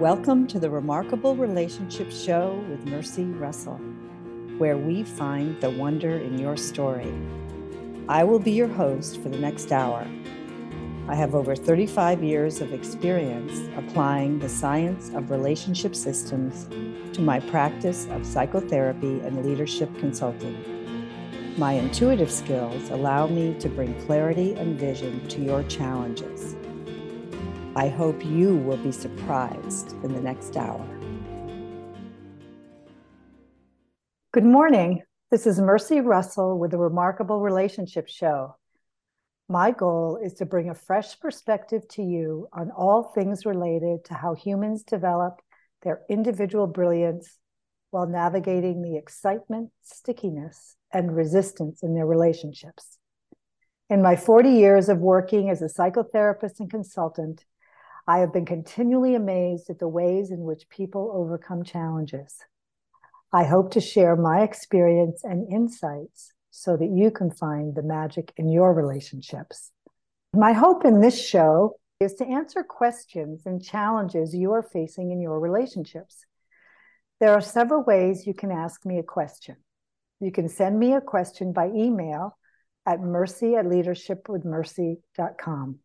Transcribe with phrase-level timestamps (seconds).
[0.00, 3.76] Welcome to the Remarkable Relationship Show with Mercy Russell,
[4.56, 7.12] where we find the wonder in your story.
[8.08, 10.06] I will be your host for the next hour.
[11.06, 16.66] I have over 35 years of experience applying the science of relationship systems
[17.12, 21.58] to my practice of psychotherapy and leadership consulting.
[21.58, 26.56] My intuitive skills allow me to bring clarity and vision to your challenges.
[27.76, 30.84] I hope you will be surprised in the next hour.
[34.32, 35.02] Good morning.
[35.30, 38.56] This is Mercy Russell with the Remarkable Relationship Show.
[39.48, 44.14] My goal is to bring a fresh perspective to you on all things related to
[44.14, 45.40] how humans develop
[45.82, 47.38] their individual brilliance
[47.90, 52.98] while navigating the excitement, stickiness, and resistance in their relationships.
[53.88, 57.44] In my 40 years of working as a psychotherapist and consultant,
[58.06, 62.38] I have been continually amazed at the ways in which people overcome challenges.
[63.32, 68.32] I hope to share my experience and insights so that you can find the magic
[68.36, 69.70] in your relationships.
[70.34, 75.20] My hope in this show is to answer questions and challenges you are facing in
[75.20, 76.24] your relationships.
[77.20, 79.56] There are several ways you can ask me a question.
[80.18, 82.38] You can send me a question by email
[82.86, 85.78] at mercy at leadershipwithmercy.com.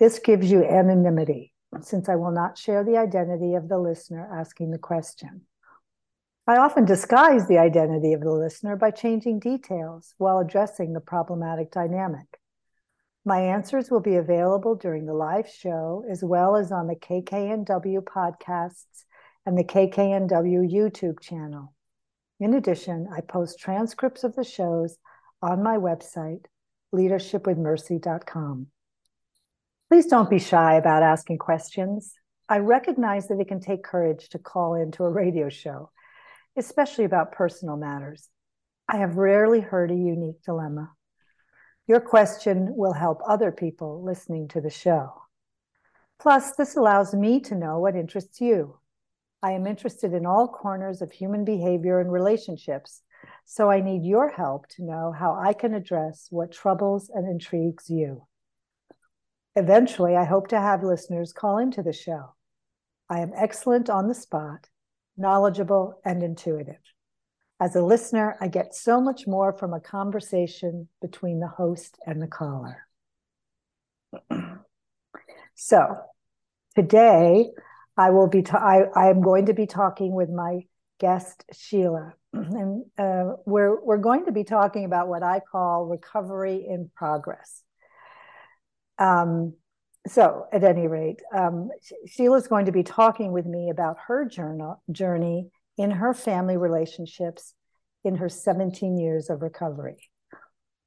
[0.00, 4.70] This gives you anonymity since I will not share the identity of the listener asking
[4.70, 5.42] the question.
[6.46, 11.70] I often disguise the identity of the listener by changing details while addressing the problematic
[11.70, 12.40] dynamic.
[13.26, 18.00] My answers will be available during the live show as well as on the KKNW
[18.02, 19.04] podcasts
[19.44, 21.74] and the KKNW YouTube channel.
[22.40, 24.96] In addition, I post transcripts of the shows
[25.42, 26.46] on my website,
[26.94, 28.68] leadershipwithmercy.com.
[29.90, 32.14] Please don't be shy about asking questions.
[32.48, 35.90] I recognize that it can take courage to call into a radio show,
[36.56, 38.28] especially about personal matters.
[38.88, 40.92] I have rarely heard a unique dilemma.
[41.88, 45.12] Your question will help other people listening to the show.
[46.20, 48.78] Plus, this allows me to know what interests you.
[49.42, 53.02] I am interested in all corners of human behavior and relationships,
[53.44, 57.90] so I need your help to know how I can address what troubles and intrigues
[57.90, 58.28] you.
[59.56, 62.34] Eventually, I hope to have listeners call into the show.
[63.08, 64.68] I am excellent on the spot,
[65.16, 66.78] knowledgeable, and intuitive.
[67.58, 72.22] As a listener, I get so much more from a conversation between the host and
[72.22, 72.86] the caller.
[75.56, 75.96] so,
[76.76, 77.50] today
[77.96, 78.42] I will be.
[78.42, 80.60] Ta- I, I am going to be talking with my
[81.00, 86.64] guest Sheila, and uh, we're we're going to be talking about what I call recovery
[86.66, 87.62] in progress.
[89.00, 89.54] Um,
[90.06, 91.70] so, at any rate, um,
[92.06, 97.54] Sheila's going to be talking with me about her journal, journey in her family relationships
[98.04, 99.96] in her 17 years of recovery.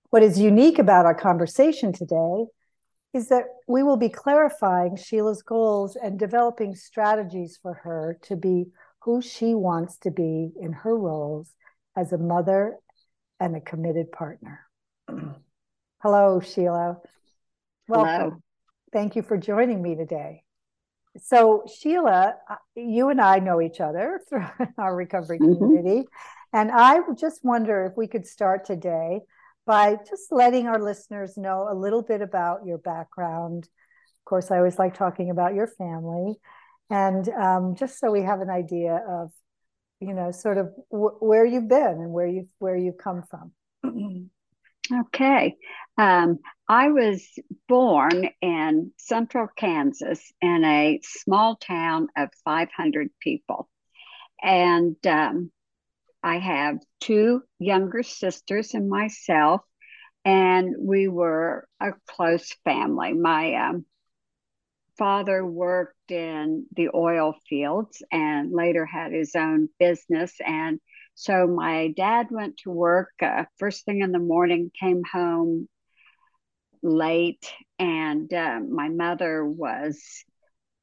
[0.10, 2.46] What is unique about our conversation today
[3.14, 8.66] is that we will be clarifying Sheila's goals and developing strategies for her to be
[9.02, 11.54] who she wants to be in her roles
[11.96, 12.78] as a mother
[13.40, 14.62] and a committed partner.
[16.02, 16.98] Hello, Sheila.
[17.88, 18.12] Welcome.
[18.12, 18.38] Hello.
[18.92, 20.44] Thank you for joining me today.
[21.18, 24.46] So, Sheila, uh, you and I know each other through
[24.78, 25.58] our recovery mm-hmm.
[25.58, 26.08] community.
[26.54, 29.22] And I just wonder if we could start today
[29.66, 33.64] by just letting our listeners know a little bit about your background.
[33.64, 36.36] Of course, I always like talking about your family.
[36.90, 39.32] And um, just so we have an idea of,
[40.00, 44.30] you know, sort of w- where you've been and where you've, where you've come from.
[44.92, 45.56] Okay.
[45.98, 47.28] Um, I was
[47.68, 53.70] born in central Kansas in a small town of 500 people.
[54.42, 55.52] And um,
[56.22, 59.62] I have two younger sisters and myself,
[60.26, 63.14] and we were a close family.
[63.14, 63.86] My um,
[64.98, 70.80] father worked in the oil fields and later had his own business and
[71.16, 75.68] so my dad went to work uh, first thing in the morning, came home
[76.82, 80.02] late, and uh, my mother was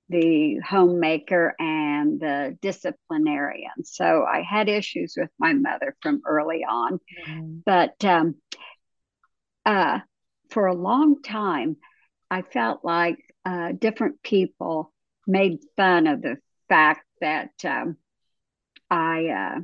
[0.08, 3.84] the homemaker and the disciplinarian.
[3.84, 6.98] So I had issues with my mother from early on.
[7.28, 7.58] Mm-hmm.
[7.64, 8.34] But um,
[9.64, 10.00] uh,
[10.50, 11.76] for a long time,
[12.28, 14.92] I felt like uh, different people
[15.26, 16.38] made fun of the
[16.68, 17.96] fact that um,
[18.90, 19.60] I uh,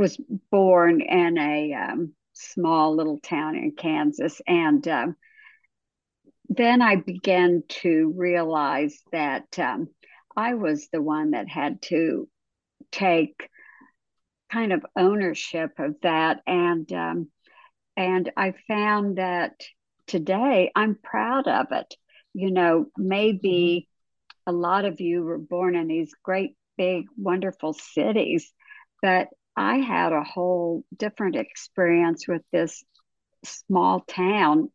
[0.00, 0.18] was
[0.50, 4.40] born in a um, small little town in Kansas.
[4.46, 5.16] And um,
[6.48, 9.88] then I began to realize that um,
[10.34, 12.26] I was the one that had to
[12.90, 13.50] take
[14.50, 16.40] kind of ownership of that.
[16.46, 17.28] And, um,
[17.94, 19.60] and I found that
[20.06, 21.94] today I'm proud of it.
[22.32, 23.86] You know, maybe
[24.46, 28.50] a lot of you were born in these great, big, wonderful cities,
[29.02, 32.84] but I had a whole different experience with this
[33.44, 34.70] small town.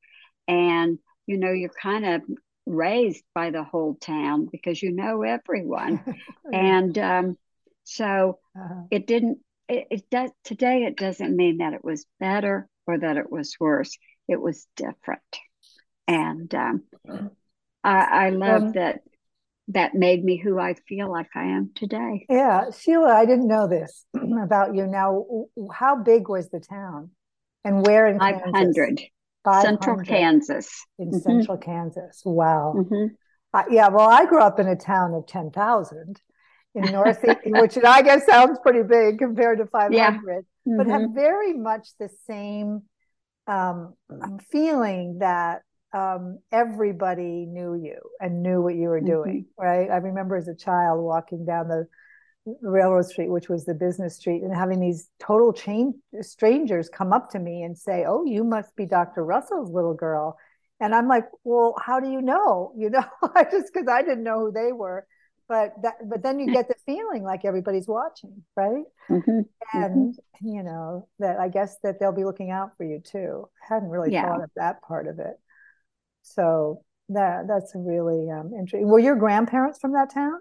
[0.48, 2.22] And, you know, you're kind of
[2.66, 6.04] raised by the whole town because you know everyone.
[6.54, 7.38] and um,
[7.83, 8.83] so uh-huh.
[8.92, 13.18] it didn't, it, it does, today it doesn't mean that it was better or that
[13.18, 13.98] it was worse.
[14.28, 15.21] It was different.
[16.07, 16.83] And um,
[17.83, 19.01] I, I love um, that
[19.70, 22.26] that made me who I feel like I am today.
[22.30, 24.06] Yeah, Sheila, I didn't know this
[24.44, 24.86] about you.
[24.86, 25.26] Now,
[25.74, 27.12] how big was the town,
[27.64, 29.02] and where in 500,
[29.62, 30.86] Central Kansas.
[31.00, 31.18] In mm-hmm.
[31.20, 32.22] Central Kansas.
[32.26, 32.76] Wow.
[32.78, 33.06] Mm-hmm.
[33.54, 33.88] Uh, yeah.
[33.88, 36.22] Well, I grew up in a town of ten thousand
[36.74, 40.76] in North, which I guess sounds pretty big compared to five hundred, yeah.
[40.78, 41.16] but have mm-hmm.
[41.16, 42.84] very much the same
[43.48, 43.94] um,
[44.52, 45.62] feeling that
[45.95, 49.07] um, everybody knew you and knew what you were mm-hmm.
[49.07, 49.65] doing, mm-hmm.
[49.65, 49.89] right?
[49.89, 51.88] I remember as a child walking down the
[52.62, 57.30] railroad street, which was the business street, and having these total chain strangers come up
[57.31, 59.24] to me and say, "Oh, you must be Dr.
[59.24, 60.38] Russell's little girl,"
[60.81, 64.25] and I'm like, "Well, how do you know?" You know, I just because I didn't
[64.25, 65.07] know who they were,
[65.47, 68.83] but that, but then you get the feeling like everybody's watching, right?
[69.09, 69.31] Mm-hmm.
[69.31, 69.77] mm-hmm.
[69.77, 70.47] And mm-hmm.
[70.47, 73.47] you know that I guess that they'll be looking out for you too.
[73.63, 74.27] I hadn't really yeah.
[74.27, 75.39] thought of that part of it.
[76.25, 78.88] So that that's really um, interesting.
[78.88, 80.39] Were your grandparents from that town?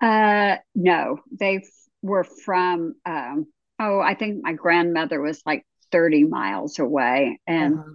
[0.00, 1.62] Uh, no, they
[2.02, 2.94] were from.
[3.04, 3.46] Um,
[3.78, 7.92] oh, I think my grandmother was like thirty miles away, and uh-huh.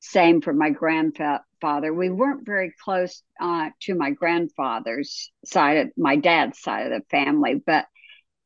[0.00, 1.94] same for my grandfather.
[1.94, 7.06] We weren't very close uh, to my grandfather's side of my dad's side of the
[7.08, 7.86] family, but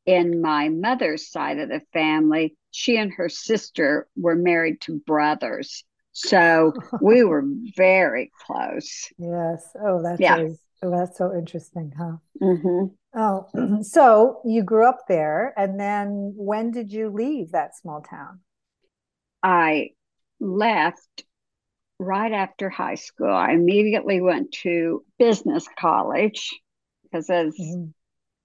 [0.04, 5.82] in my mother's side of the family, she and her sister were married to brothers.
[6.14, 6.72] So
[7.02, 7.44] we were
[7.76, 9.12] very close.
[9.18, 9.68] Yes.
[9.84, 10.46] Oh, that's yeah.
[10.82, 12.16] oh, that's so interesting, huh?
[12.40, 12.94] Mm-hmm.
[13.18, 18.40] Oh, so you grew up there, and then when did you leave that small town?
[19.42, 19.90] I
[20.38, 21.24] left
[21.98, 23.32] right after high school.
[23.32, 26.50] I immediately went to business college
[27.02, 27.86] because, as mm-hmm.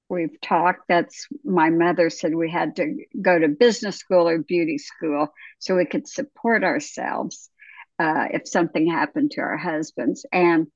[0.09, 4.79] we've talked, that's my mother said we had to go to business school or beauty
[4.79, 5.27] school
[5.59, 7.51] so we could support ourselves
[7.99, 10.25] uh, if something happened to our husbands.
[10.31, 10.67] And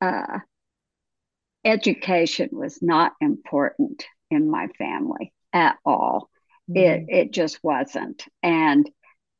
[0.00, 0.38] uh,
[1.64, 6.30] education was not important in my family at all.
[6.70, 6.78] Mm-hmm.
[6.78, 8.88] It it just wasn't, and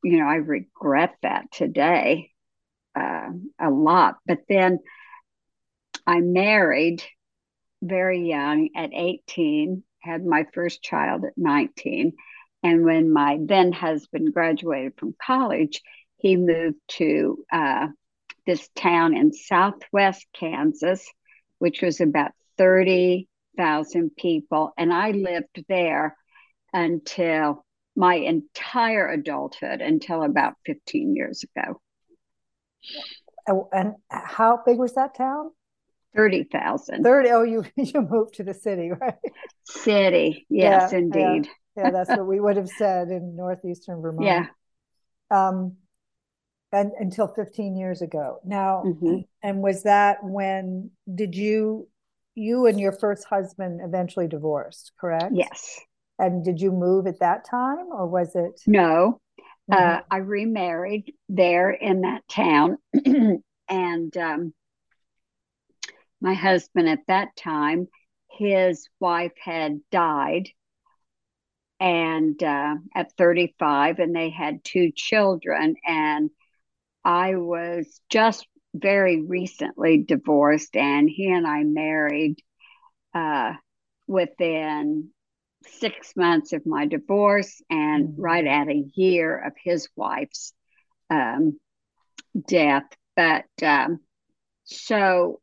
[0.03, 2.31] you know I regret that today
[2.95, 3.29] uh,
[3.59, 4.17] a lot.
[4.25, 4.79] But then
[6.05, 7.03] I married
[7.81, 12.13] very young at 18, had my first child at 19.
[12.61, 15.81] And when my then husband graduated from college,
[16.23, 17.87] he moved to uh,
[18.47, 21.05] this town in southwest Kansas,
[21.59, 24.71] which was about 30,000 people.
[24.77, 26.15] And I lived there
[26.71, 27.65] until
[27.95, 31.81] my entire adulthood, until about 15 years ago.
[33.73, 35.51] And how big was that town?
[36.15, 37.03] 30,000.
[37.03, 37.29] 30.
[37.31, 39.15] Oh, you, you moved to the city, right?
[39.65, 40.47] City.
[40.49, 41.49] Yes, yeah, indeed.
[41.75, 41.83] Yeah.
[41.83, 44.25] yeah, that's what we would have said in northeastern Vermont.
[44.25, 44.45] Yeah.
[45.29, 45.77] Um,
[46.73, 48.39] and until 15 years ago.
[48.43, 49.19] Now, mm-hmm.
[49.41, 51.87] and was that when did you
[52.35, 55.33] you and your first husband eventually divorced, correct?
[55.33, 55.79] Yes.
[56.17, 59.19] And did you move at that time or was it No.
[59.71, 59.97] Uh, mm-hmm.
[59.97, 62.77] Uh, I remarried there in that town
[63.69, 64.53] and um,
[66.19, 67.87] my husband at that time
[68.31, 70.49] his wife had died
[71.79, 76.31] and uh, at 35 and they had two children and
[77.03, 82.41] I was just very recently divorced, and he and I married
[83.13, 83.53] uh,
[84.07, 85.09] within
[85.67, 88.21] six months of my divorce and mm-hmm.
[88.21, 90.53] right at a year of his wife's
[91.09, 91.59] um,
[92.47, 92.83] death.
[93.15, 93.99] But um,
[94.63, 95.39] so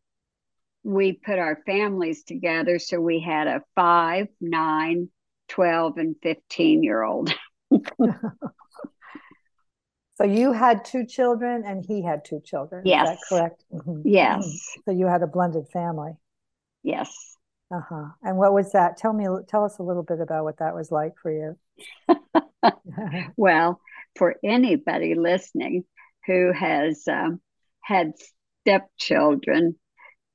[0.82, 2.78] we put our families together.
[2.78, 5.08] So we had a five, nine,
[5.48, 7.32] 12, and 15 year old.
[10.20, 12.82] So you had two children and he had two children.
[12.84, 13.08] Yes.
[13.08, 13.64] Is that correct?
[13.72, 14.02] Mm-hmm.
[14.04, 14.44] Yes.
[14.44, 14.80] Mm-hmm.
[14.84, 16.12] So you had a blended family.
[16.82, 17.10] Yes.
[17.74, 18.08] Uh-huh.
[18.22, 18.98] And what was that?
[18.98, 22.18] Tell me tell us a little bit about what that was like for you.
[23.36, 23.80] well,
[24.16, 25.84] for anybody listening
[26.26, 27.40] who has um,
[27.80, 28.12] had
[28.60, 29.76] stepchildren,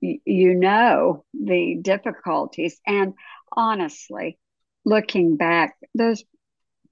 [0.02, 2.80] you know the difficulties.
[2.88, 3.14] And
[3.56, 4.40] honestly,
[4.84, 6.24] looking back, those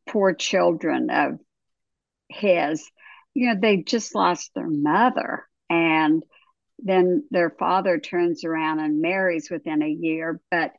[0.07, 1.39] poor children of
[2.33, 2.89] his,
[3.33, 5.45] you know, they just lost their mother.
[5.69, 6.23] And
[6.79, 10.41] then their father turns around and marries within a year.
[10.51, 10.73] But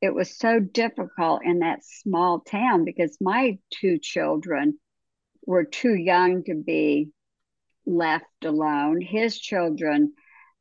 [0.00, 4.78] it was so difficult in that small town because my two children
[5.46, 7.10] were too young to be
[7.86, 9.00] left alone.
[9.00, 10.14] His children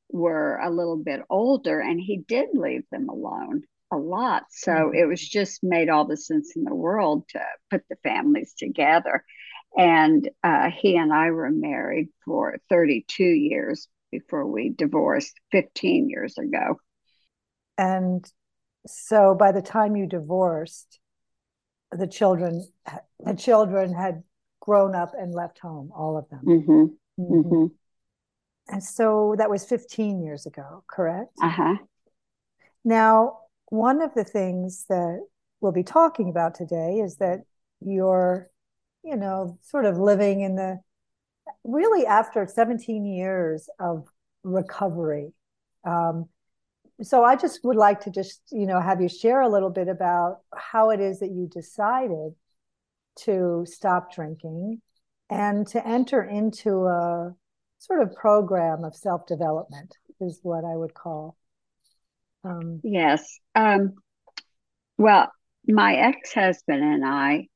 [0.09, 4.43] were a little bit older and he did leave them alone a lot.
[4.50, 4.95] So mm-hmm.
[4.95, 9.23] it was just made all the sense in the world to put the families together.
[9.77, 16.38] And uh, he and I were married for 32 years before we divorced 15 years
[16.38, 16.77] ago.
[17.77, 18.24] And
[18.86, 21.00] so by the time you divorced,
[21.92, 22.68] the children
[23.20, 24.24] the children had
[24.60, 26.42] grown up and left home, all of them.
[26.46, 27.22] Mm-hmm.
[27.22, 27.34] Mm-hmm.
[27.34, 27.65] mm-hmm.
[28.70, 31.34] And so that was 15 years ago, correct?
[31.42, 31.75] Uh-huh.
[32.86, 35.20] Now, one of the things that
[35.60, 37.42] we'll be talking about today is that
[37.82, 38.50] you're,
[39.03, 40.79] you know, sort of living in the
[41.63, 44.07] really after 17 years of
[44.43, 45.33] recovery.
[45.86, 46.29] Um,
[47.01, 49.88] so I just would like to just, you know, have you share a little bit
[49.88, 52.33] about how it is that you decided
[53.19, 54.81] to stop drinking
[55.29, 57.33] and to enter into a
[57.79, 61.36] sort of program of self development, is what I would call.
[62.43, 63.39] Um, yes.
[63.55, 63.95] Um,
[64.98, 65.31] well,
[65.67, 67.48] my ex husband and I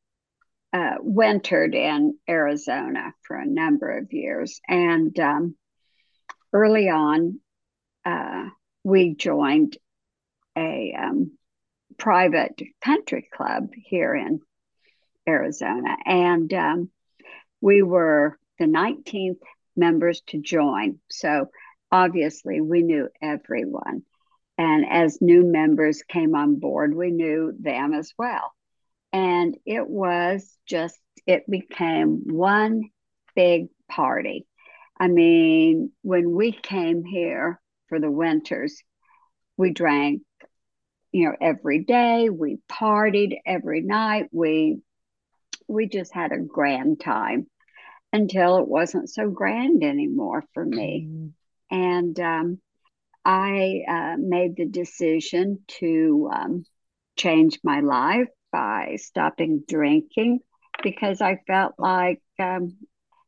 [0.74, 4.60] uh, wintered in Arizona for a number of years.
[4.68, 5.56] And um,
[6.54, 7.40] early on,
[8.06, 8.50] uh,
[8.84, 9.78] we joined
[10.58, 11.32] a um,
[11.98, 14.40] private country club here in
[15.28, 15.96] Arizona.
[16.06, 16.90] And um,
[17.62, 19.40] we were the 19th
[19.76, 21.00] members to join.
[21.10, 21.48] So
[21.92, 24.04] obviously, we knew everyone.
[24.58, 28.52] And as new members came on board, we knew them as well.
[29.18, 32.84] And it was just, it became one
[33.36, 34.46] big party.
[35.00, 37.60] I mean, when we came here
[37.90, 38.80] for the winters,
[39.58, 40.22] we drank,
[41.12, 42.30] you know, every day.
[42.30, 44.28] We partied every night.
[44.32, 44.82] We
[45.68, 47.48] we just had a grand time
[48.14, 51.08] until it wasn't so grand anymore for me.
[51.10, 51.32] Mm.
[51.72, 52.62] And um,
[53.26, 56.66] I uh, made the decision to um,
[57.18, 60.40] change my life by stopping drinking
[60.84, 62.78] because I felt like um,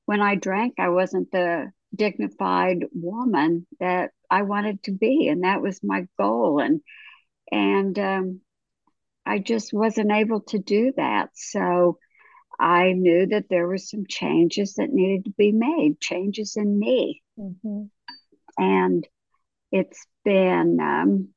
[0.05, 5.61] when I drank, I wasn't the dignified woman that I wanted to be, and that
[5.61, 6.59] was my goal.
[6.59, 6.81] And
[7.51, 8.41] and um,
[9.25, 11.29] I just wasn't able to do that.
[11.33, 11.97] So
[12.59, 17.21] I knew that there were some changes that needed to be made, changes in me.
[17.39, 17.83] Mm-hmm.
[18.57, 19.07] And
[19.71, 21.29] it's been um,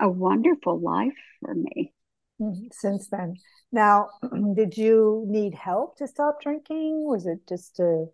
[0.00, 1.92] a wonderful life for me.
[2.40, 2.66] Mm-hmm.
[2.70, 3.34] since then.
[3.72, 4.10] Now,
[4.54, 7.04] did you need help to stop drinking?
[7.04, 8.06] Was it just a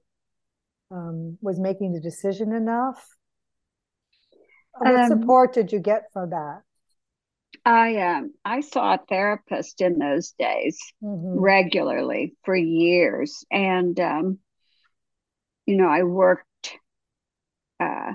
[0.91, 3.07] um, was making the decision enough?
[4.75, 6.63] Uh, what um, support did you get for that?
[7.65, 11.39] I um, I saw a therapist in those days mm-hmm.
[11.39, 14.39] regularly for years, and um,
[15.67, 16.79] you know I worked
[17.79, 18.13] uh,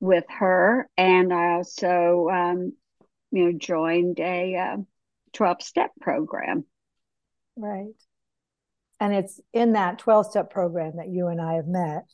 [0.00, 2.72] with her, and I also um,
[3.30, 4.76] you know joined a uh,
[5.36, 6.64] 12 step program.
[7.56, 7.94] Right.
[8.98, 12.04] And it's in that 12 step program that you and I have met.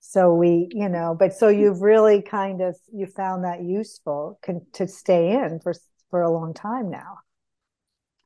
[0.00, 4.38] So we, you know, but so you've really kind of you found that useful
[4.74, 5.74] to stay in for
[6.10, 7.18] for a long time now.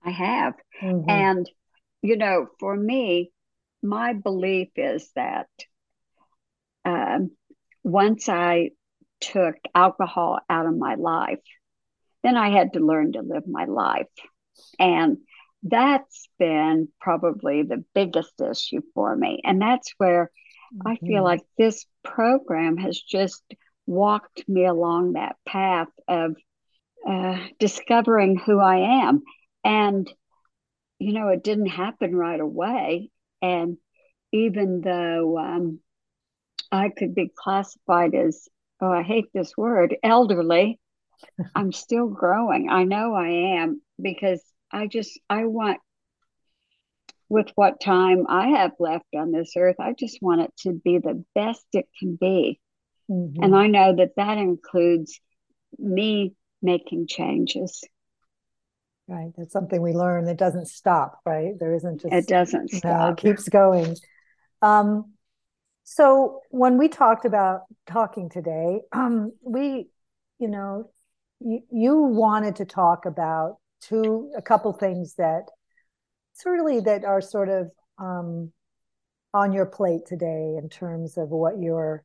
[0.04, 0.54] I have.
[0.82, 1.08] Mm-hmm.
[1.08, 1.50] And
[2.02, 3.32] you know, for me,
[3.82, 5.48] my belief is that
[6.84, 7.30] um,
[7.82, 8.70] once I
[9.20, 11.38] took alcohol out of my life,
[12.22, 14.06] then I had to learn to live my life.
[14.78, 15.18] And
[15.62, 19.40] that's been probably the biggest issue for me.
[19.44, 20.30] And that's where
[20.74, 20.88] mm-hmm.
[20.88, 23.42] I feel like this program has just
[23.86, 26.36] walked me along that path of
[27.08, 29.22] uh, discovering who I am.
[29.64, 30.12] And,
[30.98, 33.10] you know, it didn't happen right away.
[33.40, 33.76] And
[34.32, 35.80] even though um,
[36.70, 38.48] I could be classified as,
[38.80, 40.80] oh, I hate this word, elderly,
[41.54, 42.68] I'm still growing.
[42.70, 45.78] I know I am because I just, I want,
[47.28, 50.98] with what time I have left on this earth, I just want it to be
[50.98, 52.60] the best it can be.
[53.10, 53.42] Mm-hmm.
[53.42, 55.18] And I know that that includes
[55.78, 57.82] me making changes.
[59.08, 59.32] Right.
[59.36, 60.28] That's something we learn.
[60.28, 61.52] It doesn't stop, right?
[61.58, 62.84] There isn't just it doesn't stop.
[62.84, 63.96] No, it keeps going.
[64.60, 65.12] Um,
[65.84, 69.88] so when we talked about talking today, um, we,
[70.38, 70.90] you know,
[71.40, 75.44] you, you wanted to talk about two, a couple things that
[76.32, 78.52] certainly that are sort of um,
[79.34, 82.04] on your plate today in terms of what your,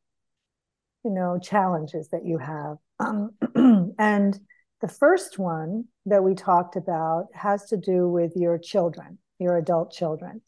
[1.04, 2.78] you know, challenges that you have.
[3.00, 3.32] Um,
[4.00, 4.40] and
[4.82, 9.92] the first one that we talked about has to do with your children, your adult
[9.92, 10.42] children.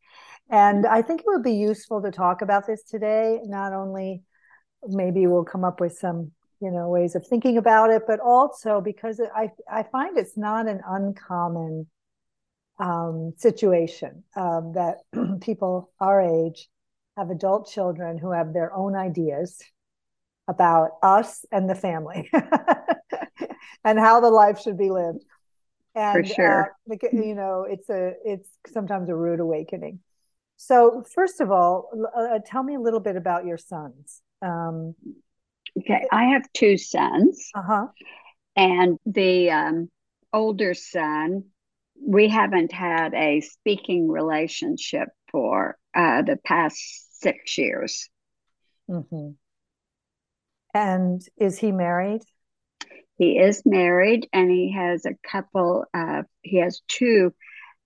[0.50, 4.24] And I think it would be useful to talk about this today, not only
[4.88, 6.32] maybe we'll come up with some
[6.62, 10.68] you know ways of thinking about it but also because i i find it's not
[10.68, 11.88] an uncommon
[12.80, 15.00] um, situation um, that
[15.42, 16.70] people our age
[17.18, 19.62] have adult children who have their own ideas
[20.48, 22.30] about us and the family
[23.84, 25.24] and how the life should be lived.
[25.96, 26.76] And For sure.
[26.90, 30.00] Uh, you know it's a it's sometimes a rude awakening.
[30.58, 34.22] So first of all uh, tell me a little bit about your sons.
[34.42, 34.96] Um,
[35.80, 37.88] okay i have two sons uh-huh
[38.56, 39.90] and the um,
[40.34, 41.44] older son
[42.02, 48.10] we haven't had a speaking relationship for uh, the past six years.
[48.90, 49.32] Mm-hmm.
[50.74, 52.22] And is he married?
[53.18, 57.34] He is married and he has a couple, uh, he has two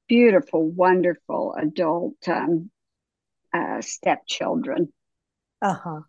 [0.07, 2.69] beautiful, wonderful adult um,
[3.51, 4.93] uh, stepchildren.
[5.61, 6.01] Uh huh.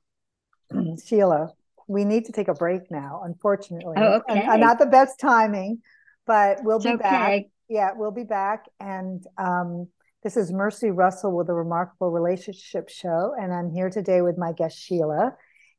[1.04, 1.52] Sheila,
[1.88, 3.94] we need to take a break now, unfortunately.
[3.96, 4.40] Oh, okay.
[4.40, 5.82] And, and not the best timing,
[6.26, 7.02] but we'll it's be okay.
[7.02, 7.42] back.
[7.68, 8.66] Yeah, we'll be back.
[8.80, 9.88] And um,
[10.22, 13.34] this is Mercy Russell with the Remarkable Relationship Show.
[13.38, 15.34] And I'm here today with my guest, Sheila.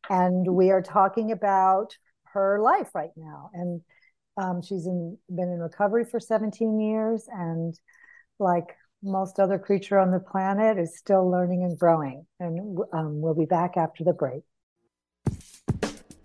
[0.09, 1.95] And we are talking about
[2.33, 3.49] her life right now.
[3.53, 3.81] And
[4.37, 7.27] um, she's in, been in recovery for 17 years.
[7.31, 7.73] And
[8.39, 12.25] like most other creature on the planet, is still learning and growing.
[12.39, 14.43] And um, we'll be back after the break.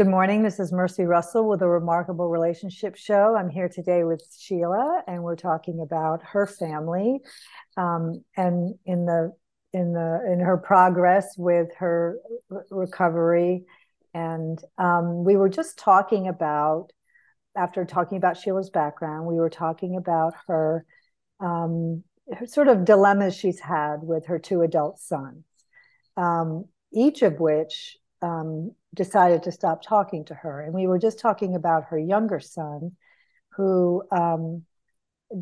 [0.00, 0.42] Good morning.
[0.42, 3.36] This is Mercy Russell with a Remarkable Relationship Show.
[3.36, 7.20] I'm here today with Sheila, and we're talking about her family
[7.76, 9.34] um, and in the
[9.74, 12.18] in the in her progress with her
[12.70, 13.66] recovery.
[14.14, 16.92] And um, we were just talking about
[17.54, 20.86] after talking about Sheila's background, we were talking about her,
[21.40, 25.44] um, her sort of dilemmas she's had with her two adult sons,
[26.16, 30.60] um, each of which um, decided to stop talking to her.
[30.60, 32.92] And we were just talking about her younger son,
[33.50, 34.64] who um,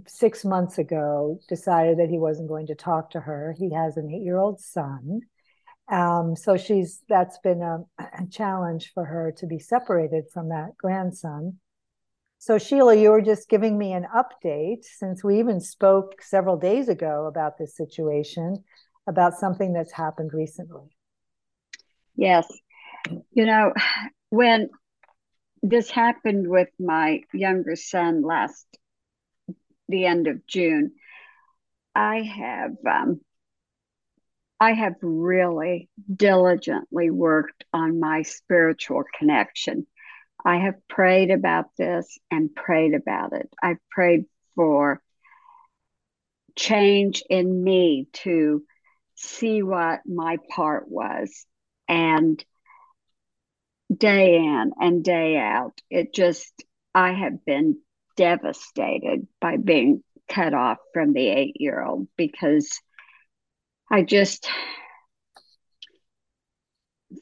[0.07, 3.55] six months ago decided that he wasn't going to talk to her.
[3.59, 5.21] He has an eight year old son.
[5.91, 10.77] Um, so she's that's been a, a, challenge for her to be separated from that
[10.77, 11.59] grandson.
[12.39, 16.91] So Sheila, you were just giving me an update since we even spoke several days
[16.91, 18.63] ago about this situation,
[19.09, 20.91] about something that's happened recently.
[22.15, 22.47] Yes,
[23.33, 23.73] you know,
[24.31, 24.71] when
[25.63, 28.67] this happened with my younger son last
[29.89, 30.93] the end of June,
[31.95, 33.21] I have um,
[34.61, 39.87] I have really diligently worked on my spiritual connection.
[40.45, 43.49] I have prayed about this and prayed about it.
[43.63, 45.01] I've prayed for
[46.57, 48.63] change in me to
[49.15, 51.47] see what my part was
[51.89, 52.45] and
[53.95, 55.81] day in and day out.
[55.91, 56.53] It just,
[56.95, 57.79] I have been
[58.17, 62.81] devastated by being cut off from the eight year old because
[63.91, 64.49] I just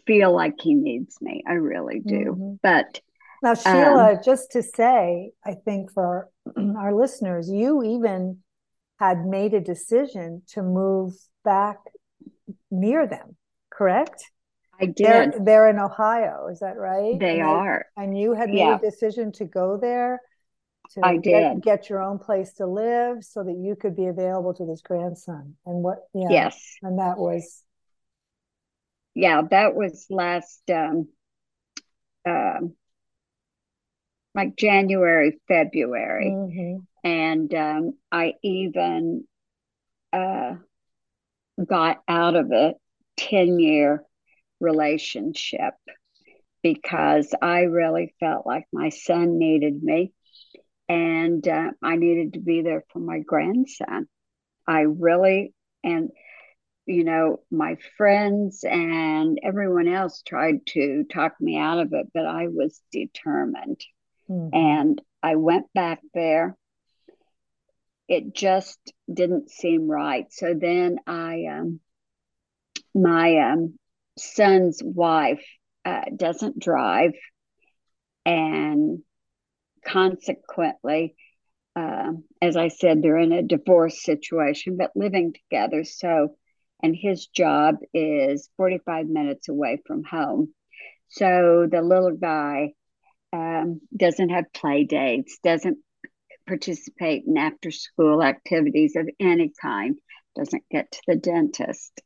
[0.07, 1.42] feel like he needs me.
[1.46, 2.35] I really do.
[2.37, 2.55] Mm-hmm.
[2.62, 3.00] But
[3.42, 8.38] now, Sheila, um, just to say, I think for our listeners, you even
[8.98, 11.12] had made a decision to move
[11.44, 11.79] back
[12.70, 13.37] near them,
[13.70, 14.31] correct?
[14.80, 14.96] I did.
[14.96, 17.18] They're, they're in Ohio, is that right?
[17.18, 17.86] They and are.
[17.96, 18.76] and you had made yeah.
[18.76, 20.20] a decision to go there
[20.90, 21.62] to I did.
[21.62, 24.82] Get, get, your own place to live so that you could be available to this
[24.82, 25.54] grandson.
[25.64, 26.28] And what yeah.
[26.30, 26.76] Yes.
[26.82, 27.62] And that was
[29.14, 31.08] yeah, that was last um
[32.26, 32.74] um
[34.34, 36.30] like January, February.
[36.30, 37.08] Mm-hmm.
[37.08, 39.24] And um I even
[40.12, 40.54] uh
[41.64, 42.74] got out of a
[43.16, 44.04] 10 year
[44.60, 45.74] relationship
[46.62, 50.12] because I really felt like my son needed me
[50.88, 54.08] and uh, I needed to be there for my grandson.
[54.66, 55.52] I really,
[55.84, 56.10] and
[56.86, 62.26] you know, my friends and everyone else tried to talk me out of it, but
[62.26, 63.80] I was determined.
[64.30, 64.56] Mm-hmm.
[64.56, 66.56] And I went back there.
[68.08, 68.78] It just
[69.12, 70.26] didn't seem right.
[70.30, 71.80] So then I, um,
[72.94, 73.78] my um,
[74.18, 75.44] son's wife
[75.85, 77.12] uh, doesn't drive.
[78.24, 79.02] And
[79.85, 81.14] consequently,
[81.76, 85.85] uh, as I said, they're in a divorce situation, but living together.
[85.85, 86.35] So,
[86.83, 90.55] and his job is 45 minutes away from home.
[91.09, 92.72] So the little guy
[93.33, 95.79] um, doesn't have play dates, doesn't
[96.46, 99.96] participate in after school activities of any kind,
[100.35, 102.00] doesn't get to the dentist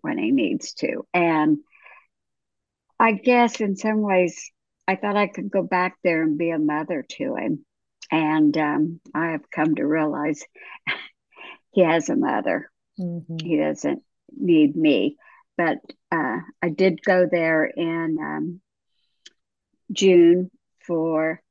[0.00, 1.06] when he needs to.
[1.12, 1.58] And
[2.98, 4.50] I guess in some ways,
[4.88, 7.64] I thought I could go back there and be a mother to him.
[8.10, 10.42] And um, I have come to realize
[11.72, 12.70] he has a mother.
[12.98, 13.38] Mm-hmm.
[13.42, 14.02] He doesn't
[14.36, 15.16] need me.
[15.56, 15.78] But
[16.12, 18.60] uh, I did go there in um,
[19.90, 20.50] June
[20.86, 21.42] for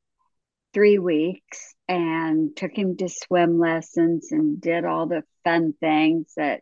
[0.73, 6.61] three weeks and took him to swim lessons and did all the fun things that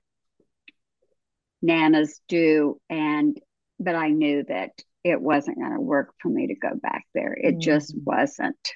[1.64, 2.80] nanas do.
[2.90, 3.40] And
[3.80, 4.72] but I knew that
[5.04, 7.34] it wasn't going to work for me to go back there.
[7.34, 7.60] It mm-hmm.
[7.60, 8.72] just wasn't.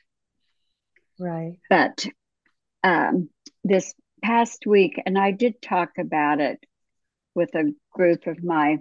[1.19, 1.59] Right.
[1.69, 2.05] But
[2.83, 3.29] um,
[3.63, 6.59] this past week, and I did talk about it
[7.33, 8.77] with a group of my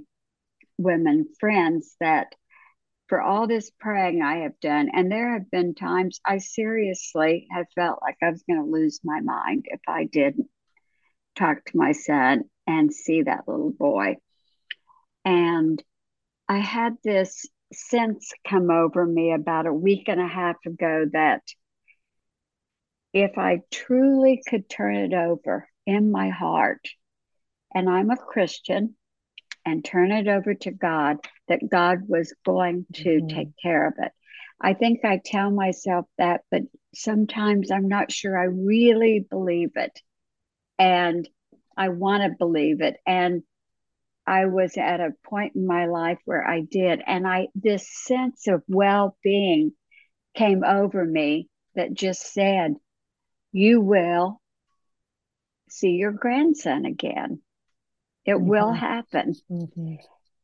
[0.79, 2.35] women friends that
[3.09, 7.67] for all this praying I have done, and there have been times I seriously have
[7.75, 10.49] felt like I was going to lose my mind if I didn't
[11.37, 14.17] talk to my son and see that little boy.
[15.25, 15.83] And
[16.49, 21.43] I had this sense come over me about a week and a half ago that
[23.13, 26.87] if I truly could turn it over in my heart,
[27.75, 28.95] and I'm a Christian,
[29.65, 31.17] and turn it over to God,
[31.49, 33.27] that God was going to mm-hmm.
[33.27, 34.13] take care of it.
[34.61, 36.63] I think I tell myself that, but
[36.95, 40.01] sometimes I'm not sure I really believe it.
[40.79, 41.29] And
[41.77, 42.97] I want to believe it.
[43.07, 43.43] And
[44.27, 47.03] I was at a point in my life where I did.
[47.07, 49.73] And I, this sense of well being
[50.35, 52.75] came over me that just said,
[53.53, 54.41] You will
[55.69, 57.41] see your grandson again.
[58.25, 58.49] It mm-hmm.
[58.49, 59.35] will happen.
[59.51, 59.95] Mm-hmm.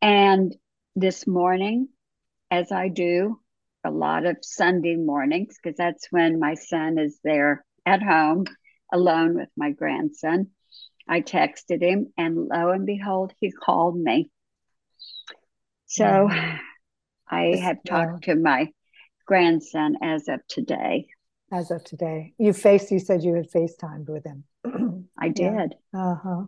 [0.01, 0.55] And
[0.95, 1.88] this morning,
[2.51, 3.40] as I do
[3.85, 8.45] a lot of Sunday mornings, because that's when my son is there at home
[8.92, 10.50] alone with my grandson.
[11.09, 14.31] I texted him, and lo and behold, he called me.
[15.87, 16.28] So.
[17.33, 18.35] I have talked yeah.
[18.35, 18.68] to my
[19.26, 21.07] grandson as of today.
[21.50, 22.90] As of today, you faced.
[22.90, 24.44] You said you had FaceTimed with him.
[25.18, 25.74] I did.
[25.94, 26.42] Uh huh.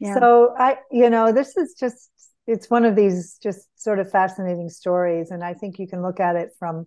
[0.00, 0.14] Yeah.
[0.14, 2.10] So I, you know, this is just.
[2.46, 6.18] It's one of these just sort of fascinating stories, and I think you can look
[6.18, 6.86] at it from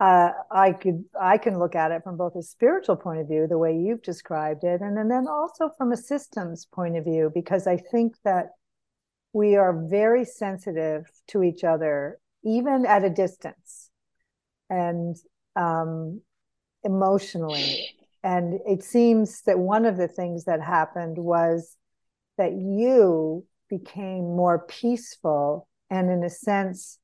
[0.00, 3.46] uh, I could I can look at it from both a spiritual point of view,
[3.46, 7.30] the way you've described it, and, and then also from a systems point of view,
[7.34, 8.46] because I think that
[9.32, 13.90] we are very sensitive to each other, even at a distance,
[14.68, 15.16] and
[15.54, 16.22] um,
[16.82, 17.90] emotionally.
[18.22, 21.76] And it seems that one of the things that happened was
[22.38, 26.98] that you became more peaceful and, in a sense,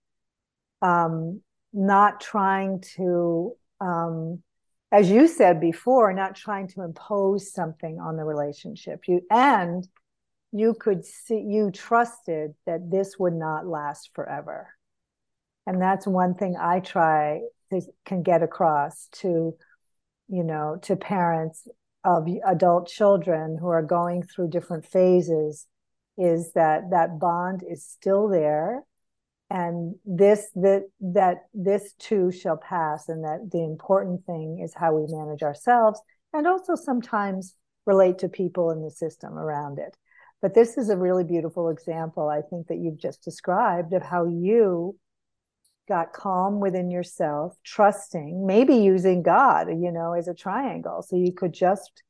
[0.82, 1.42] um,
[1.76, 4.42] not trying to um,
[4.90, 9.02] as you said before not trying to impose something on the relationship.
[9.06, 9.86] You and
[10.52, 14.68] you could see you trusted that this would not last forever.
[15.66, 19.54] And that's one thing i try to can get across to
[20.28, 21.68] you know to parents
[22.04, 25.66] of adult children who are going through different phases
[26.16, 28.84] is that that bond is still there
[29.50, 34.94] and this that that this too shall pass and that the important thing is how
[34.94, 36.00] we manage ourselves
[36.32, 37.54] and also sometimes
[37.86, 39.96] relate to people in the system around it.
[40.42, 44.26] But this is a really beautiful example i think that you've just described of how
[44.26, 44.96] you
[45.88, 51.02] got calm within yourself trusting maybe using god you know as a triangle.
[51.02, 52.02] So you could just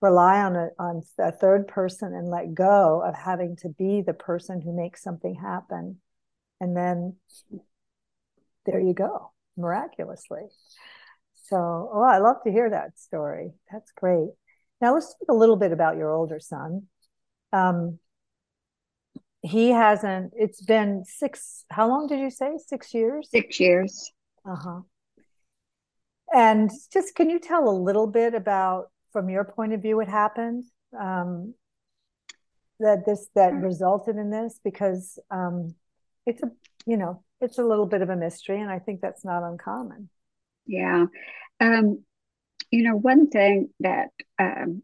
[0.00, 4.12] rely on a, on a third person and let go of having to be the
[4.12, 5.98] person who makes something happen
[6.62, 7.16] and then
[8.64, 10.42] there you go miraculously.
[11.48, 11.56] So
[11.92, 13.50] oh i love to hear that story.
[13.70, 14.30] That's great.
[14.80, 16.84] Now let's talk a little bit about your older son.
[17.52, 17.98] Um,
[19.42, 22.52] he hasn't it's been six how long did you say?
[22.64, 23.28] Six years?
[23.30, 24.12] Six years.
[24.46, 24.82] Uh-huh.
[26.32, 30.08] And just can you tell a little bit about from your point of view what
[30.08, 30.62] happened
[30.98, 31.54] um,
[32.78, 34.60] that this that resulted in this?
[34.62, 35.74] Because um,
[36.26, 36.50] it's a
[36.86, 40.08] you know it's a little bit of a mystery and i think that's not uncommon.
[40.66, 41.06] Yeah.
[41.60, 42.04] Um,
[42.70, 44.82] you know one thing that um,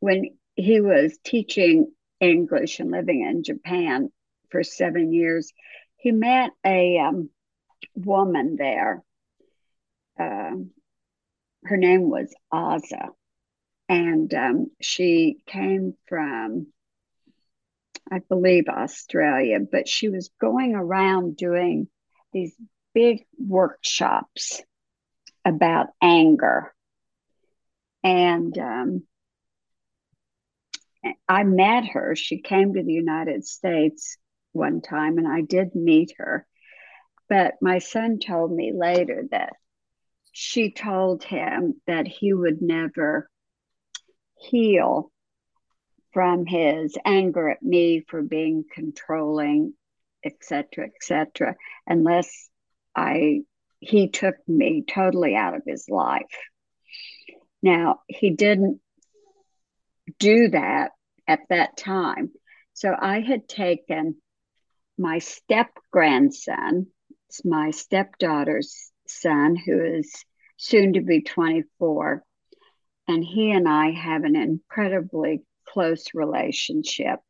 [0.00, 4.10] when he was teaching english and living in japan
[4.50, 5.52] for seven years
[5.98, 7.30] he met a um,
[7.94, 9.02] woman there.
[10.18, 10.56] Uh,
[11.64, 13.08] her name was Aza,
[13.88, 16.68] and um, she came from,
[18.10, 21.88] I believe, Australia, but she was going around doing
[22.32, 22.54] these
[22.94, 24.62] big workshops
[25.44, 26.72] about anger.
[28.02, 29.02] And um,
[31.28, 32.16] I met her.
[32.16, 34.16] She came to the United States
[34.52, 36.46] one time, and I did meet her.
[37.28, 39.52] But my son told me later that
[40.32, 43.28] she told him that he would never
[44.36, 45.10] heal
[46.12, 49.74] from his anger at me for being controlling,
[50.24, 52.48] etc., etc., unless
[52.96, 53.42] I
[53.80, 56.24] he took me totally out of his life.
[57.62, 58.80] Now he didn't
[60.18, 60.92] do that
[61.26, 62.32] at that time.
[62.72, 64.16] So I had taken
[64.96, 66.88] my step grandson,
[67.28, 70.24] it's my stepdaughter's son, who is
[70.56, 72.22] soon to be 24.
[73.06, 75.42] And he and I have an incredibly
[75.78, 77.20] close relationship.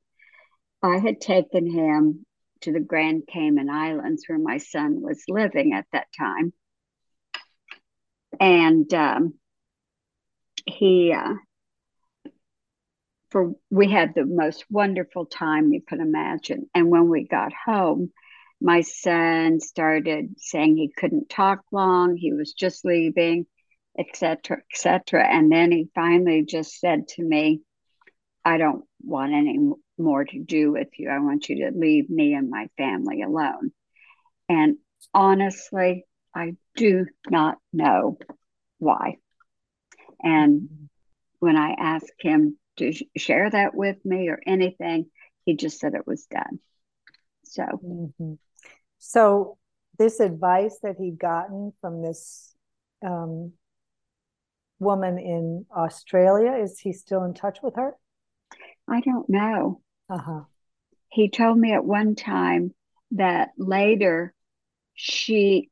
[0.82, 2.24] I had taken him
[2.62, 6.54] to the Grand Cayman Islands where my son was living at that time.
[8.40, 9.34] And um,
[10.64, 11.34] he, uh,
[13.30, 16.70] for we had the most wonderful time you could imagine.
[16.74, 18.12] And when we got home,
[18.62, 23.44] my son started saying he couldn't talk long, he was just leaving,
[23.98, 25.26] etc., etc.
[25.26, 27.60] And then he finally just said to me,
[28.48, 29.58] I don't want any
[29.98, 31.10] more to do with you.
[31.10, 33.72] I want you to leave me and my family alone.
[34.48, 34.78] And
[35.12, 38.16] honestly, I do not know
[38.78, 39.18] why.
[40.22, 40.88] And
[41.40, 45.10] when I asked him to share that with me or anything,
[45.44, 46.58] he just said it was done.
[47.44, 48.32] So, mm-hmm.
[48.96, 49.58] So,
[49.98, 52.54] this advice that he'd gotten from this
[53.04, 53.52] um,
[54.78, 57.94] woman in Australia, is he still in touch with her?
[58.90, 59.80] I don't know.
[60.08, 60.40] Uh huh.
[61.10, 62.74] He told me at one time
[63.12, 64.34] that later
[64.94, 65.70] she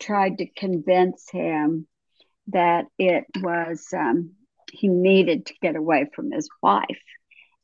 [0.00, 1.86] tried to convince him
[2.48, 4.32] that it was um,
[4.72, 6.98] he needed to get away from his wife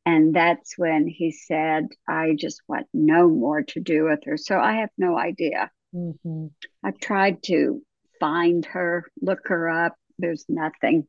[0.06, 4.36] and that's when he said, I just want no more to do with her.
[4.36, 5.70] So I have no idea.
[5.94, 6.46] Mm-hmm.
[6.82, 7.82] I've tried to
[8.20, 9.96] find her, look her up.
[10.18, 11.06] There's nothing.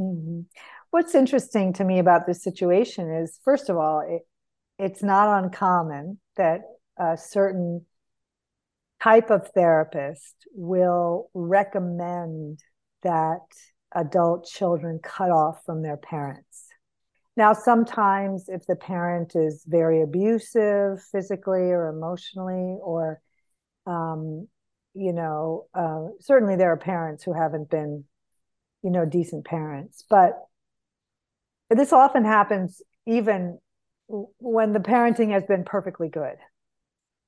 [0.00, 0.40] Mm-hmm.
[0.90, 4.22] What's interesting to me about this situation is, first of all, it,
[4.78, 6.60] it's not uncommon that
[6.98, 7.84] a certain
[9.02, 12.60] type of therapist will recommend
[13.02, 13.40] that
[13.94, 16.68] adult children cut off from their parents
[17.38, 23.20] now, sometimes if the parent is very abusive physically or emotionally, or,
[23.86, 24.48] um,
[24.92, 28.02] you know, uh, certainly there are parents who haven't been,
[28.82, 30.02] you know, decent parents.
[30.10, 30.32] But
[31.70, 33.58] this often happens even
[34.06, 36.36] when the parenting has been perfectly good.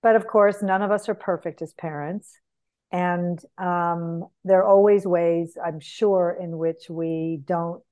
[0.02, 2.38] But of course, none of us are perfect as parents.
[2.92, 7.82] And um, there are always ways, I'm sure, in which we don't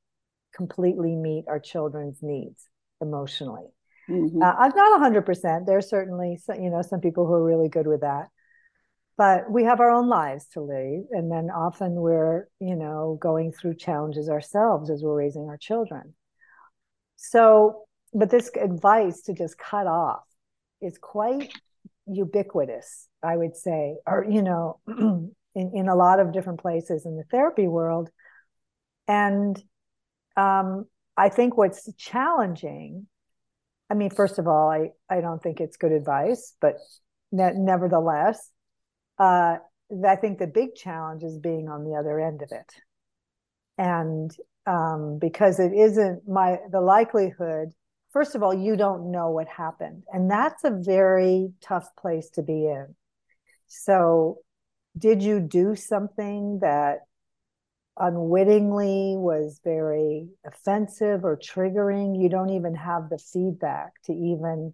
[0.55, 2.69] completely meet our children's needs
[3.01, 3.67] emotionally.
[4.09, 4.43] Mm-hmm.
[4.43, 5.67] Uh, I'm not 100%.
[5.67, 8.29] There's certainly, you know, some people who are really good with that.
[9.17, 11.05] But we have our own lives to live.
[11.11, 16.15] And then often we're, you know, going through challenges ourselves as we're raising our children.
[17.19, 20.23] So, but this advice to just cut off
[20.81, 21.53] is quite
[22.07, 27.17] ubiquitous, I would say, or, you know, in, in a lot of different places in
[27.17, 28.09] the therapy world.
[29.09, 29.61] And
[30.37, 33.09] um, I think what's challenging,
[33.91, 36.77] I mean, first of all, I, I don't think it's good advice, but
[37.33, 38.49] ne- nevertheless,
[39.19, 39.57] uh,
[40.07, 42.73] I think the big challenge is being on the other end of it.
[43.77, 44.31] And
[44.67, 47.71] um, because it isn't my, the likelihood,
[48.13, 50.03] first of all, you don't know what happened.
[50.13, 52.95] And that's a very tough place to be in.
[53.67, 54.39] So,
[54.97, 57.01] did you do something that
[57.99, 64.73] unwittingly was very offensive or triggering, you don't even have the feedback to even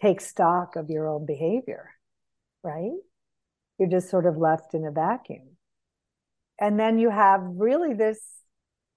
[0.00, 1.90] take stock of your own behavior,
[2.62, 2.92] right?
[3.78, 5.56] You're just sort of left in a vacuum.
[6.60, 8.20] And then you have really this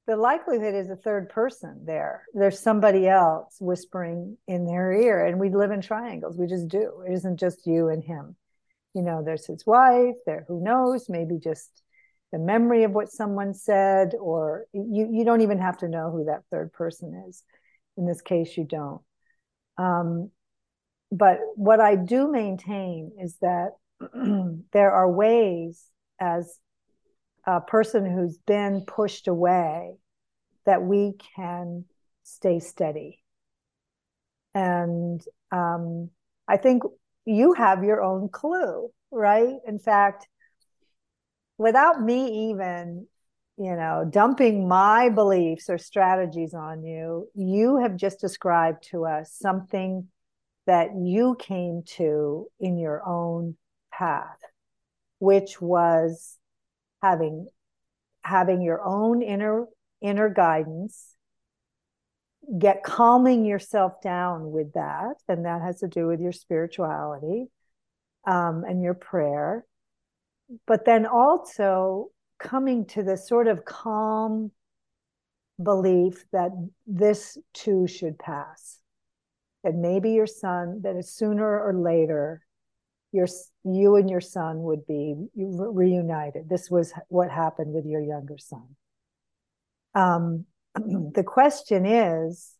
[0.07, 2.23] the likelihood is a third person there.
[2.33, 6.37] There's somebody else whispering in their ear, and we live in triangles.
[6.37, 7.03] We just do.
[7.07, 8.35] It isn't just you and him.
[8.93, 11.69] You know, there's his wife, there, who knows, maybe just
[12.31, 16.25] the memory of what someone said, or you, you don't even have to know who
[16.25, 17.43] that third person is.
[17.97, 19.01] In this case, you don't.
[19.77, 20.31] Um,
[21.11, 23.71] but what I do maintain is that
[24.73, 25.85] there are ways
[26.19, 26.57] as
[27.45, 29.95] a person who's been pushed away
[30.65, 31.85] that we can
[32.23, 33.21] stay steady.
[34.53, 36.09] And um,
[36.47, 36.83] I think
[37.25, 39.55] you have your own clue, right?
[39.65, 40.27] In fact,
[41.57, 43.07] without me even,
[43.57, 49.33] you know, dumping my beliefs or strategies on you, you have just described to us
[49.33, 50.07] something
[50.67, 53.55] that you came to in your own
[53.91, 54.39] path,
[55.19, 56.37] which was
[57.01, 57.47] having
[58.23, 59.65] having your own inner
[60.01, 61.15] inner guidance
[62.57, 67.45] get calming yourself down with that and that has to do with your spirituality
[68.25, 69.65] um, and your prayer.
[70.67, 72.09] But then also
[72.39, 74.51] coming to the sort of calm
[75.61, 76.51] belief that
[76.87, 78.79] this too should pass
[79.63, 82.41] that maybe your son that is sooner or later
[83.11, 83.27] your
[83.63, 86.49] you and your son would be reunited.
[86.49, 88.75] This was what happened with your younger son.
[89.93, 90.45] Um,
[90.75, 92.53] the question is,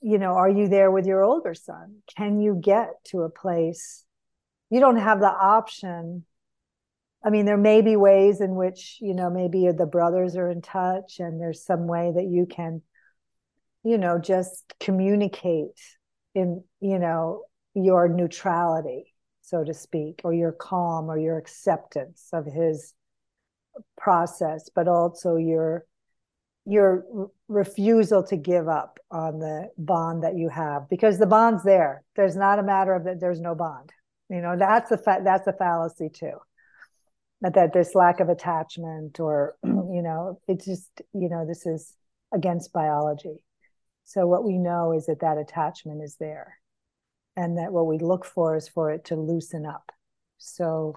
[0.00, 1.96] you know, are you there with your older son?
[2.16, 4.04] Can you get to a place?
[4.70, 6.24] You don't have the option.
[7.22, 10.62] I mean, there may be ways in which, you know, maybe the brothers are in
[10.62, 12.80] touch and there's some way that you can,
[13.84, 15.78] you know, just communicate
[16.34, 17.42] in, you know,
[17.74, 19.10] your neutrality
[19.50, 22.94] so to speak, or your calm or your acceptance of his
[23.98, 25.84] process, but also your
[26.66, 32.04] your refusal to give up on the bond that you have because the bond's there.
[32.14, 33.90] There's not a matter of that there's no bond.
[34.28, 36.38] You know, that's a fa- that's a fallacy too.
[37.40, 41.96] That, that this lack of attachment or you know, it's just, you know, this is
[42.32, 43.42] against biology.
[44.04, 46.59] So what we know is that that attachment is there
[47.40, 49.90] and that what we look for is for it to loosen up.
[50.36, 50.94] So,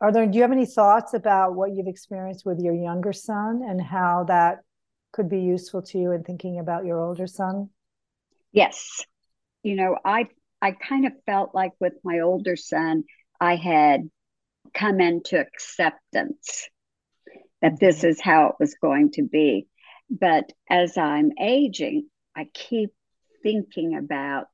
[0.00, 3.62] are there, do you have any thoughts about what you've experienced with your younger son
[3.66, 4.58] and how that
[5.12, 7.70] could be useful to you in thinking about your older son?
[8.52, 9.04] Yes.
[9.64, 10.28] You know, I
[10.62, 13.04] I kind of felt like with my older son,
[13.40, 14.08] I had
[14.72, 16.68] come into acceptance
[17.60, 19.66] that this is how it was going to be.
[20.08, 22.90] But as I'm aging, I keep
[23.42, 24.46] thinking about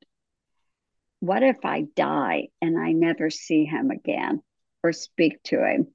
[1.21, 4.41] what if I die and I never see him again
[4.83, 5.87] or speak to him?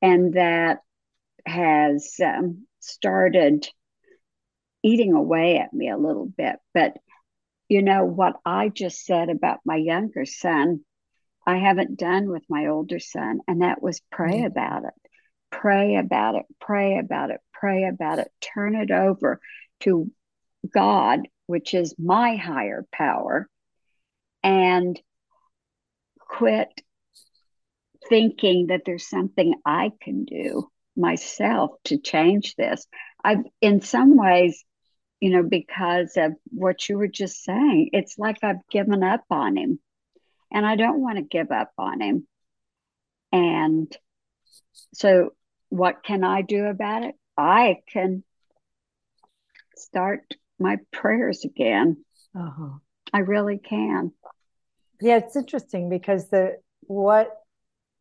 [0.00, 0.80] And that
[1.46, 3.66] has um, started
[4.82, 6.56] eating away at me a little bit.
[6.74, 6.98] But
[7.68, 10.84] you know what I just said about my younger son,
[11.46, 14.46] I haven't done with my older son, and that was pray mm-hmm.
[14.46, 14.94] about it.
[15.50, 19.40] Pray about it, pray about it, pray about it, turn it over
[19.80, 20.10] to
[20.72, 23.48] God, which is my higher power,
[24.46, 24.98] and
[26.20, 26.68] quit
[28.08, 32.86] thinking that there's something I can do myself to change this.
[33.24, 34.64] I've, in some ways,
[35.18, 39.56] you know, because of what you were just saying, it's like I've given up on
[39.56, 39.80] him.
[40.52, 42.28] And I don't want to give up on him.
[43.32, 43.94] And
[44.94, 45.30] so,
[45.70, 47.16] what can I do about it?
[47.36, 48.22] I can
[49.76, 50.22] start
[50.60, 52.04] my prayers again.
[52.38, 52.78] Uh-huh.
[53.12, 54.12] I really can.
[55.00, 57.30] Yeah, it's interesting because the what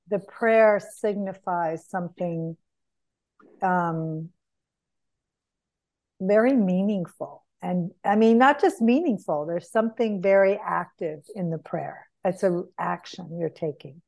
[0.07, 2.55] the prayer signifies something
[3.61, 4.29] um,
[6.21, 7.43] very meaningful.
[7.61, 12.07] And I mean, not just meaningful, there's something very active in the prayer.
[12.23, 14.01] It's an action you're taking.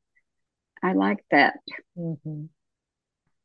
[0.82, 1.54] I like that.
[1.96, 2.44] Mm-hmm.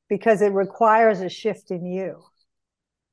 [0.10, 2.24] Because it requires a shift in you.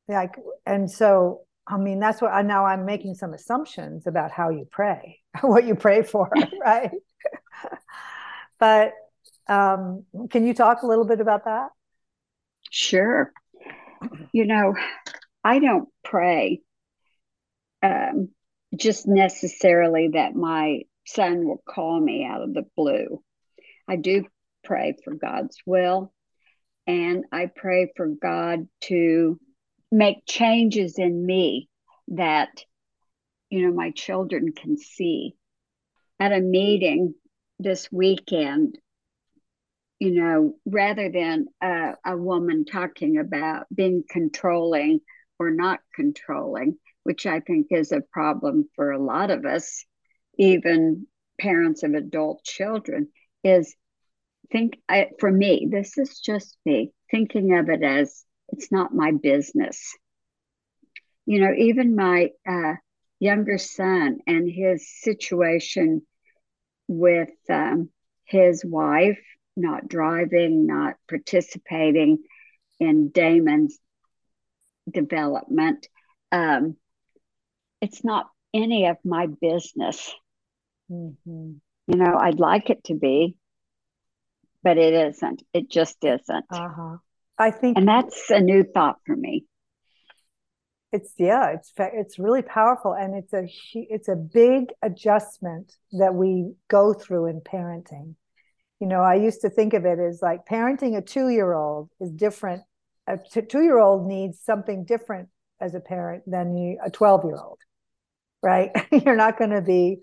[0.09, 0.35] Like,
[0.67, 4.67] and so I mean, that's what I now I'm making some assumptions about how you
[4.71, 6.31] pray, what you pray for,
[6.61, 6.91] right?
[8.59, 8.93] but
[9.49, 11.69] um, can you talk a little bit about that?
[12.71, 13.33] Sure.
[14.33, 14.75] You know,
[15.43, 16.61] I don't pray
[17.83, 18.29] um,
[18.77, 23.23] just necessarily that my son will call me out of the blue.
[23.89, 24.25] I do
[24.65, 26.13] pray for God's will,
[26.87, 29.41] and I pray for God to
[29.91, 31.69] make changes in me
[32.09, 32.65] that
[33.49, 35.35] you know my children can see.
[36.19, 37.15] At a meeting
[37.59, 38.79] this weekend,
[39.99, 45.01] you know, rather than a, a woman talking about being controlling
[45.39, 49.85] or not controlling, which I think is a problem for a lot of us,
[50.39, 51.07] even
[51.39, 53.09] parents of adult children,
[53.43, 53.75] is
[54.53, 59.13] think I, for me, this is just me thinking of it as it's not my
[59.13, 59.97] business.
[61.27, 62.75] You know, even my uh,
[63.19, 66.03] younger son and his situation
[66.89, 67.91] with um,
[68.25, 69.21] his wife
[69.57, 72.19] not driving, not participating
[72.79, 73.79] in Damon's
[74.91, 75.87] development.
[76.33, 76.77] Um,
[77.81, 80.13] it's not any of my business.
[80.91, 81.53] Mm-hmm.
[81.87, 83.37] You know, I'd like it to be,
[84.63, 85.43] but it isn't.
[85.53, 86.47] It just isn't.
[86.51, 86.97] Uh-huh.
[87.41, 89.47] I think, and that's a new thought for me.
[90.93, 96.53] It's yeah, it's it's really powerful, and it's a it's a big adjustment that we
[96.69, 98.15] go through in parenting.
[98.79, 101.89] You know, I used to think of it as like parenting a two year old
[101.99, 102.63] is different.
[103.07, 105.31] A two year old needs something different
[105.61, 107.59] as a parent than you, a 12 year old,
[108.43, 108.71] right?
[108.93, 109.99] You're not going to be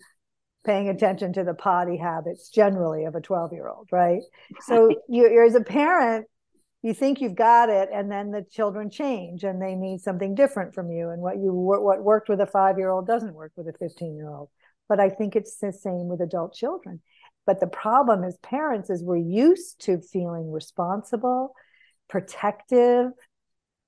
[0.66, 4.22] paying attention to the potty habits generally of a 12 year old, right?
[4.62, 6.28] So you, you're as a parent,
[6.88, 10.74] you think you've got it and then the children change and they need something different
[10.74, 13.68] from you and what you what worked with a 5 year old doesn't work with
[13.68, 14.50] a 15 year old
[14.90, 17.02] but i think it's the same with adult children.
[17.48, 21.54] But the problem as parents is we're used to feeling responsible
[22.10, 23.12] protective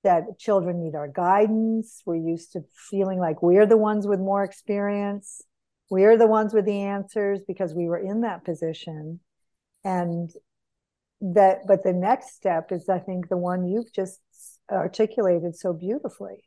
[0.02, 2.02] that children need our guidance.
[2.06, 5.42] We're used to feeling like we're the ones with more experience.
[5.90, 9.20] We're the ones with the answers because we were in that position.
[9.84, 10.30] And
[11.20, 14.20] that but the next step is i think the one you've just
[14.70, 16.44] articulated so beautifully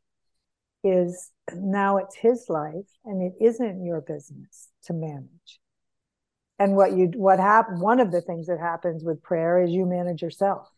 [0.83, 5.59] is now it's his life and it isn't your business to manage.
[6.59, 9.85] And what you what happen one of the things that happens with prayer is you
[9.85, 10.69] manage yourself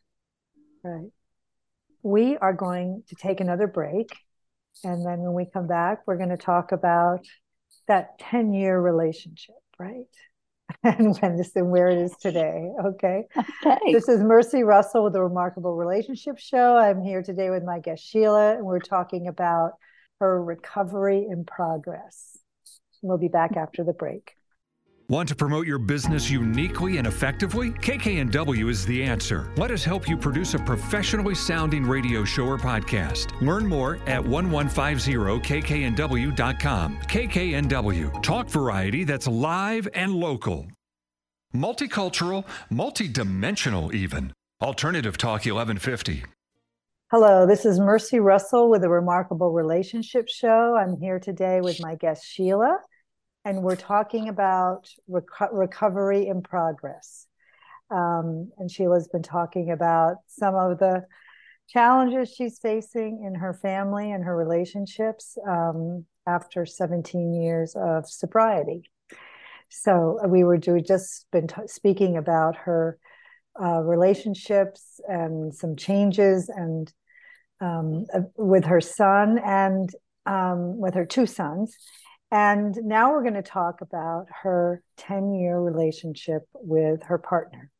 [0.84, 1.10] right?
[2.04, 4.16] We are going to take another break
[4.84, 7.26] and then when we come back we're going to talk about
[7.88, 10.06] that 10 year relationship right
[10.84, 12.70] and when this and where it is today.
[12.86, 13.24] Okay.
[13.38, 13.91] Okay.
[13.91, 16.78] This is Mercy Russell with the Remarkable Relationship Show.
[16.78, 19.74] I'm here today with my guest Sheila, and we're talking about
[20.20, 22.38] her recovery in progress.
[23.01, 24.35] We'll be back after the break.
[25.08, 27.70] Want to promote your business uniquely and effectively?
[27.70, 29.51] KKNW is the answer.
[29.56, 33.39] Let us help you produce a professionally sounding radio show or podcast.
[33.39, 36.97] Learn more at 1150kknw.com.
[36.97, 40.66] KKNW, talk variety that's live and local.
[41.53, 44.34] Multicultural, multidimensional, even.
[44.60, 46.24] Alternative Talk 1150.
[47.12, 50.76] Hello, this is Mercy Russell with the Remarkable Relationship Show.
[50.76, 52.80] I'm here today with my guest Sheila
[53.46, 57.28] and we're talking about reco- recovery in progress.
[57.91, 61.06] Um, and Sheila's been talking about some of the
[61.70, 68.89] challenges she's facing in her family and her relationships um, after 17 years of sobriety.
[69.70, 72.98] So we were just been t- speaking about her
[73.62, 76.91] uh, relationships and some changes and
[77.62, 79.89] um, with her son and
[80.26, 81.78] um, with her two sons
[82.32, 87.71] and now we're going to talk about her 10 year relationship with her partner.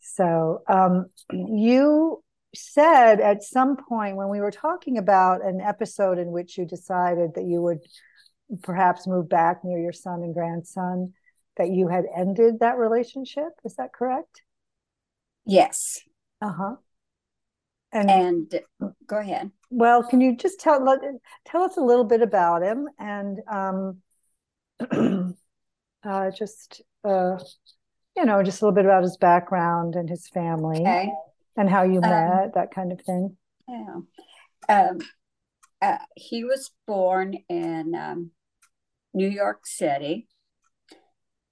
[0.00, 2.22] So, um, you
[2.54, 7.32] said at some point when we were talking about an episode in which you decided
[7.34, 7.80] that you would
[8.62, 11.12] perhaps move back near your son and grandson,
[11.56, 13.48] that you had ended that relationship.
[13.64, 14.42] Is that correct?
[15.44, 16.00] Yes.
[16.40, 16.76] Uh huh.
[17.92, 18.60] And, and
[19.06, 19.50] go ahead.
[19.70, 21.00] Well, can you just tell let,
[21.46, 23.98] tell us a little bit about him and um,
[26.04, 27.38] uh, just uh,
[28.16, 31.12] you know just a little bit about his background and his family okay.
[31.56, 33.36] and how you um, met, that kind of thing.
[33.68, 33.96] Yeah.
[34.68, 34.98] Um,
[35.80, 38.30] uh, he was born in um,
[39.14, 40.28] New York City,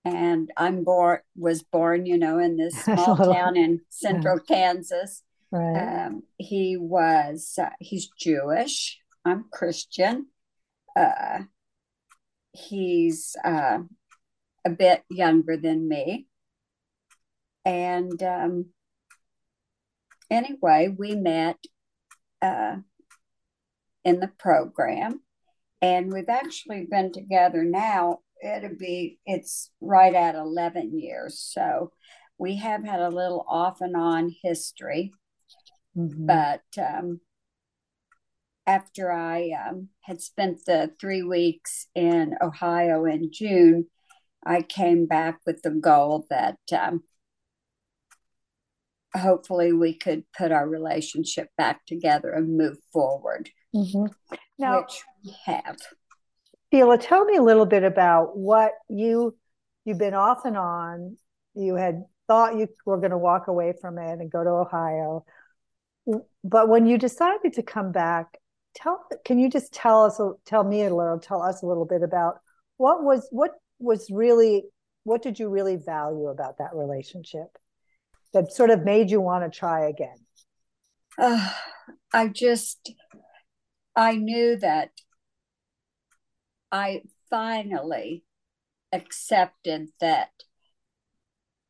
[0.04, 4.56] and I'm born was born, you know, in this small town in central yeah.
[4.56, 5.22] Kansas.
[5.52, 6.06] Right.
[6.06, 8.98] Um, he was uh, he's Jewish.
[9.24, 10.26] I'm Christian.
[10.96, 11.42] Uh,
[12.52, 13.78] he's uh,
[14.64, 16.26] a bit younger than me,
[17.64, 18.66] and um,
[20.30, 21.58] anyway, we met
[22.42, 22.76] uh,
[24.04, 25.20] in the program,
[25.80, 28.18] and we've actually been together now.
[28.42, 31.92] It'll be it's right at eleven years, so
[32.36, 35.12] we have had a little off and on history
[35.96, 36.26] Mm-hmm.
[36.26, 37.20] But um,
[38.66, 43.86] after I um, had spent the three weeks in Ohio in June,
[44.44, 47.02] I came back with the goal that um,
[49.16, 53.50] hopefully we could put our relationship back together and move forward.
[53.74, 54.06] Mm-hmm.
[54.58, 55.76] Now, which we have.
[56.72, 59.36] Sheila, tell me a little bit about what you
[59.84, 61.16] you've been off and on.
[61.54, 65.24] You had thought you were going to walk away from it and go to Ohio,
[66.48, 68.38] but when you decided to come back,
[68.74, 72.02] tell can you just tell us tell me a little tell us a little bit
[72.02, 72.40] about
[72.76, 74.64] what was what was really
[75.04, 77.46] what did you really value about that relationship
[78.32, 80.18] that sort of made you want to try again?
[81.18, 81.52] Uh,
[82.12, 82.92] I just
[83.94, 84.90] I knew that
[86.70, 88.24] I finally
[88.92, 90.30] accepted that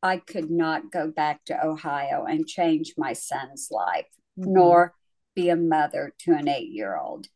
[0.03, 4.05] I could not go back to Ohio and change my son's life,
[4.37, 4.53] mm-hmm.
[4.53, 4.93] nor
[5.35, 7.27] be a mother to an eight year old.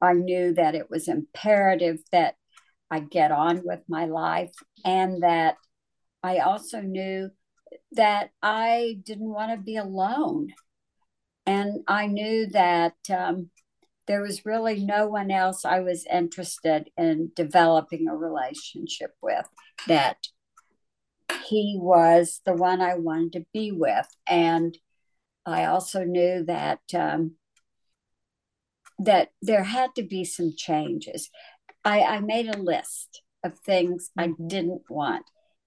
[0.00, 2.34] I knew that it was imperative that
[2.90, 4.52] I get on with my life
[4.84, 5.56] and that
[6.22, 7.30] I also knew
[7.92, 10.52] that I didn't want to be alone.
[11.46, 13.50] And I knew that um,
[14.06, 19.46] there was really no one else I was interested in developing a relationship with,
[19.88, 20.18] that
[21.46, 24.06] he was the one I wanted to be with.
[24.26, 24.76] And
[25.44, 27.36] I also knew that um,
[28.98, 31.30] that there had to be some changes.
[31.84, 34.30] I, I made a list of things mm-hmm.
[34.30, 35.24] I didn't want.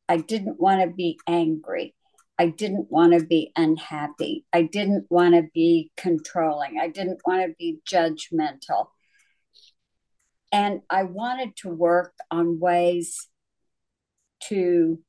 [0.07, 1.95] I didn't want to be angry.
[2.37, 4.45] I didn't want to be unhappy.
[4.51, 6.79] I didn't want to be controlling.
[6.79, 8.87] I didn't want to be judgmental.
[10.51, 13.27] And I wanted to work on ways
[14.43, 14.99] to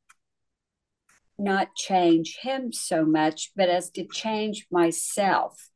[1.38, 5.70] not change him so much, but as to change myself.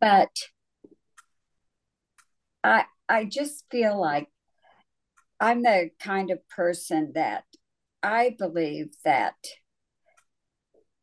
[0.00, 0.30] But
[2.62, 4.28] I I just feel like
[5.40, 7.44] I'm the kind of person that
[8.02, 9.34] I believe that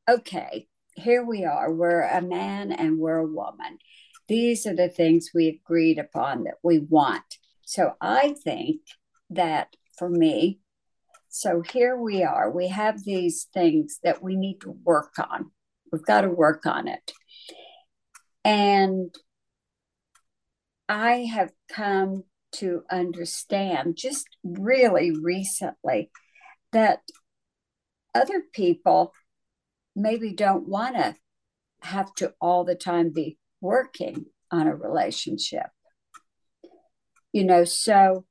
[0.10, 1.72] okay, here we are.
[1.72, 3.78] We're a man and we're a woman.
[4.28, 7.24] These are the things we agreed upon that we want.
[7.66, 8.82] So I think
[9.30, 10.60] that for me,
[11.32, 12.52] so here we are.
[12.52, 15.52] We have these things that we need to work on.
[15.90, 17.14] We've got to work on it.
[18.44, 19.16] And
[20.90, 22.26] I have come
[22.56, 26.12] to understand just really recently
[26.74, 27.00] that
[28.14, 29.14] other people
[29.96, 31.16] maybe don't want to
[31.82, 35.68] have to all the time be working on a relationship.
[37.32, 38.26] You know, so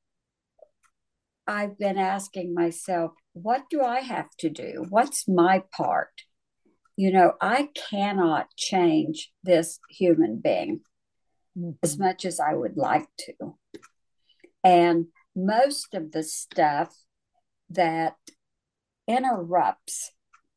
[1.50, 4.86] I've been asking myself, what do I have to do?
[4.88, 6.12] What's my part?
[6.96, 10.82] You know, I cannot change this human being
[11.58, 11.72] mm-hmm.
[11.82, 13.56] as much as I would like to.
[14.62, 16.94] And most of the stuff
[17.68, 18.14] that
[19.08, 20.12] interrupts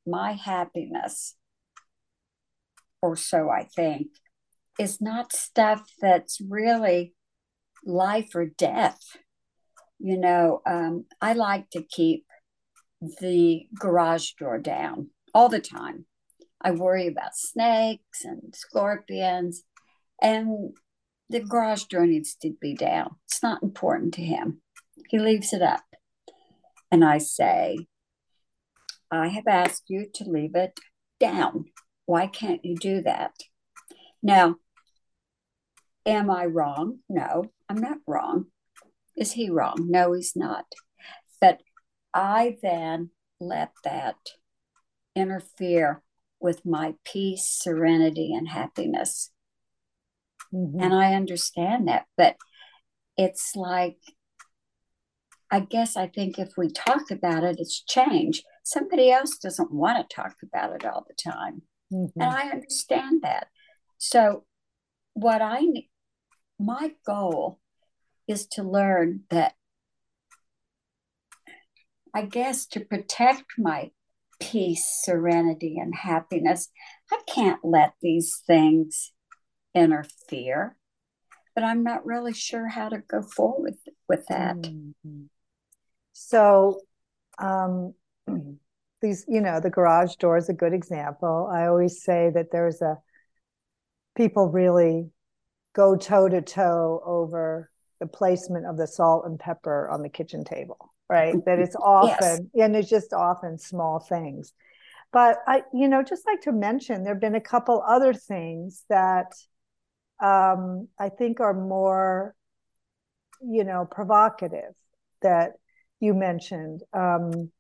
[0.05, 1.35] my happiness,
[3.01, 4.09] or so I think,
[4.79, 7.15] is not stuff that's really
[7.83, 8.99] life or death.
[10.05, 12.25] You know, um, I like to keep
[13.21, 16.07] the garage door down all the time.
[16.61, 19.63] I worry about snakes and scorpions,
[20.21, 20.75] and
[21.29, 23.15] the garage door needs to be down.
[23.27, 24.61] It's not important to him.
[25.07, 25.85] He leaves it up.
[26.91, 27.87] And I say,
[29.09, 30.81] I have asked you to leave it
[31.17, 31.65] down.
[32.05, 33.31] Why can't you do that?
[34.21, 34.55] Now,
[36.05, 36.99] am I wrong?
[37.07, 38.47] No, I'm not wrong.
[39.15, 39.87] Is he wrong?
[39.89, 40.65] No, he's not.
[41.39, 41.59] But
[42.13, 44.15] I then let that
[45.15, 46.01] interfere
[46.39, 49.31] with my peace, serenity, and happiness.
[50.53, 50.81] Mm-hmm.
[50.81, 52.05] And I understand that.
[52.17, 52.35] But
[53.17, 53.97] it's like,
[55.51, 60.09] I guess I think if we talk about it, it's change somebody else doesn't want
[60.09, 61.61] to talk about it all the time.
[61.93, 62.19] Mm-hmm.
[62.19, 63.47] And I understand that.
[63.97, 64.45] So,
[65.13, 65.89] what I need,
[66.59, 67.59] my goal
[68.27, 69.53] is to learn that,
[72.13, 73.91] I guess, to protect my
[74.39, 76.69] peace, serenity, and happiness,
[77.11, 79.11] I can't let these things
[79.73, 80.75] interfere.
[81.55, 83.75] But I'm not really sure how to go forward
[84.09, 84.57] with that.
[84.57, 85.23] Mm-hmm.
[86.13, 86.81] So,
[87.37, 87.93] um,
[89.01, 91.49] these, you know, the garage door is a good example.
[91.53, 92.97] I always say that there's a
[94.15, 95.09] people really
[95.73, 97.69] go toe to toe over
[98.03, 101.35] the placement of the salt and pepper on the kitchen table, right?
[101.45, 102.65] that it's often, yes.
[102.65, 104.51] and it's just often small things.
[105.13, 108.83] But I, you know, just like to mention, there have been a couple other things
[108.89, 109.33] that
[110.21, 112.35] um, I think are more,
[113.41, 114.73] you know, provocative
[115.21, 115.53] that
[116.01, 117.51] you mentioned um,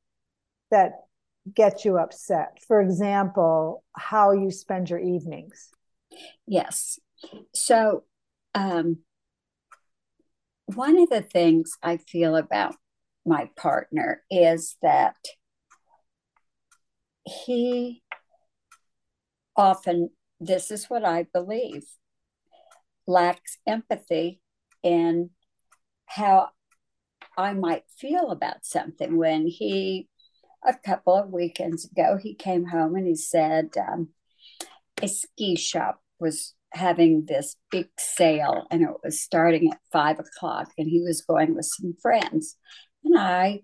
[0.71, 1.03] that
[1.55, 2.57] get you upset?
[2.67, 5.69] For example, how you spend your evenings.
[6.45, 6.99] Yes.
[7.53, 8.03] So,
[8.53, 8.97] um,
[10.65, 12.75] one of the things I feel about
[13.25, 15.15] my partner is that
[17.25, 18.03] he
[19.55, 20.09] often,
[20.39, 21.83] this is what I believe,
[23.07, 24.41] lacks empathy
[24.81, 25.29] in
[26.05, 26.49] how
[27.37, 29.17] I might feel about something.
[29.17, 30.09] When he,
[30.65, 34.09] a couple of weekends ago, he came home and he said um,
[35.01, 40.71] a ski shop was having this big sale and it was starting at five o'clock
[40.77, 42.57] and he was going with some friends.
[43.03, 43.61] And I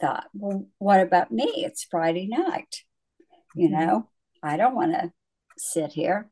[0.00, 1.50] thought, well, what about me?
[1.56, 2.82] It's Friday night.
[3.54, 3.86] You mm-hmm.
[3.86, 4.08] know,
[4.42, 5.12] I don't want to
[5.56, 6.30] sit here.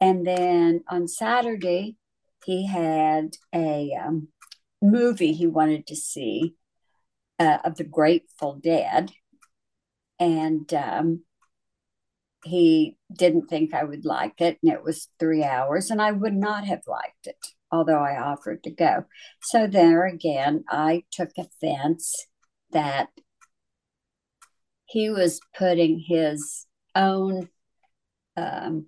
[0.00, 1.96] And then on Saturday,
[2.44, 4.28] he had a um,
[4.82, 6.54] movie he wanted to see
[7.38, 9.12] uh, of the Grateful Dead.
[10.18, 11.22] And um,
[12.44, 14.58] he didn't think I would like it.
[14.62, 18.62] And it was three hours, and I would not have liked it, although I offered
[18.64, 19.04] to go.
[19.42, 22.26] So there again, I took offense
[22.70, 23.08] that
[24.86, 27.48] he was putting his own
[28.36, 28.86] um,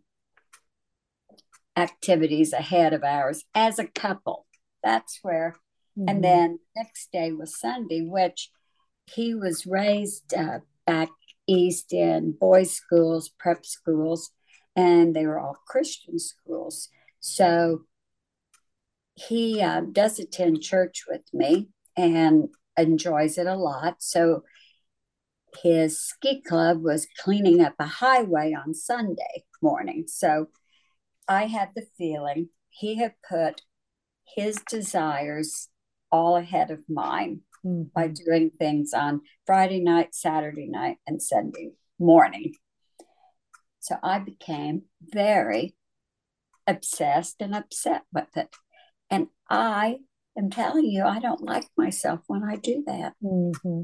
[1.76, 4.46] activities ahead of ours as a couple.
[4.82, 5.56] That's where,
[5.98, 6.08] mm-hmm.
[6.08, 8.50] and then next day was Sunday, which
[9.12, 11.10] he was raised uh, back
[11.46, 14.30] east in boys' schools, prep schools,
[14.74, 16.88] and they were all Christian schools.
[17.20, 17.82] So
[19.14, 23.96] he uh, does attend church with me and enjoys it a lot.
[24.00, 24.42] So
[25.62, 30.04] his ski club was cleaning up a highway on Sunday morning.
[30.06, 30.48] So
[31.26, 33.62] I had the feeling he had put
[34.36, 35.68] his desires
[36.12, 37.82] all ahead of mine mm-hmm.
[37.94, 42.54] by doing things on Friday night, Saturday night, and Sunday morning.
[43.80, 45.74] So I became very
[46.66, 48.54] obsessed and upset with it.
[49.10, 49.98] And I
[50.36, 53.14] am telling you, I don't like myself when I do that.
[53.22, 53.82] Mm-hmm.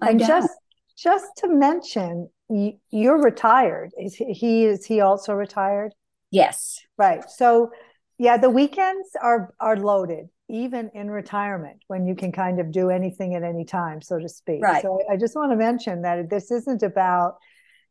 [0.00, 0.28] I and don't.
[0.28, 0.52] just
[0.96, 3.90] just to mention, you're retired.
[3.98, 5.92] Is he is he also retired?
[6.30, 6.80] Yes.
[6.98, 7.28] Right.
[7.28, 7.70] So
[8.18, 12.90] yeah, the weekends are are loaded even in retirement when you can kind of do
[12.90, 14.62] anything at any time, so to speak.
[14.62, 14.82] Right.
[14.82, 17.36] So I just want to mention that this isn't about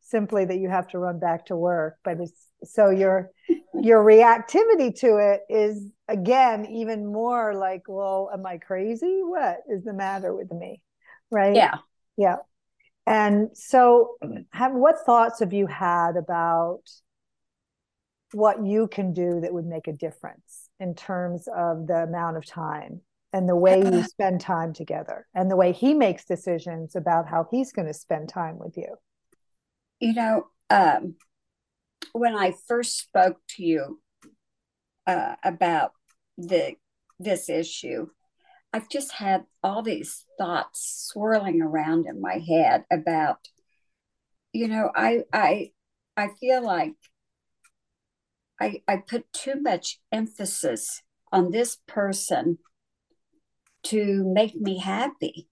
[0.01, 3.32] simply that you have to run back to work, but it's so your
[3.74, 9.22] your reactivity to it is again even more like, well, am I crazy?
[9.24, 10.82] What is the matter with me?
[11.32, 11.56] Right?
[11.56, 11.78] Yeah.
[12.18, 12.38] Yeah.
[13.06, 14.16] And so
[14.51, 16.84] have what thoughts have you had about
[18.32, 22.45] what you can do that would make a difference in terms of the amount of
[22.45, 27.27] time and the way you spend time together and the way he makes decisions about
[27.27, 28.95] how he's going to spend time with you.
[29.99, 31.15] You know um,
[32.11, 34.01] when i first spoke to you
[35.07, 35.91] uh, about
[36.38, 36.75] the
[37.19, 38.07] this issue
[38.73, 43.38] i've just had all these thoughts swirling around in my head about
[44.51, 45.71] you know i i
[46.17, 46.95] i feel like
[48.60, 51.01] I, I put too much emphasis
[51.32, 52.60] on this person
[53.84, 55.49] to make me happy.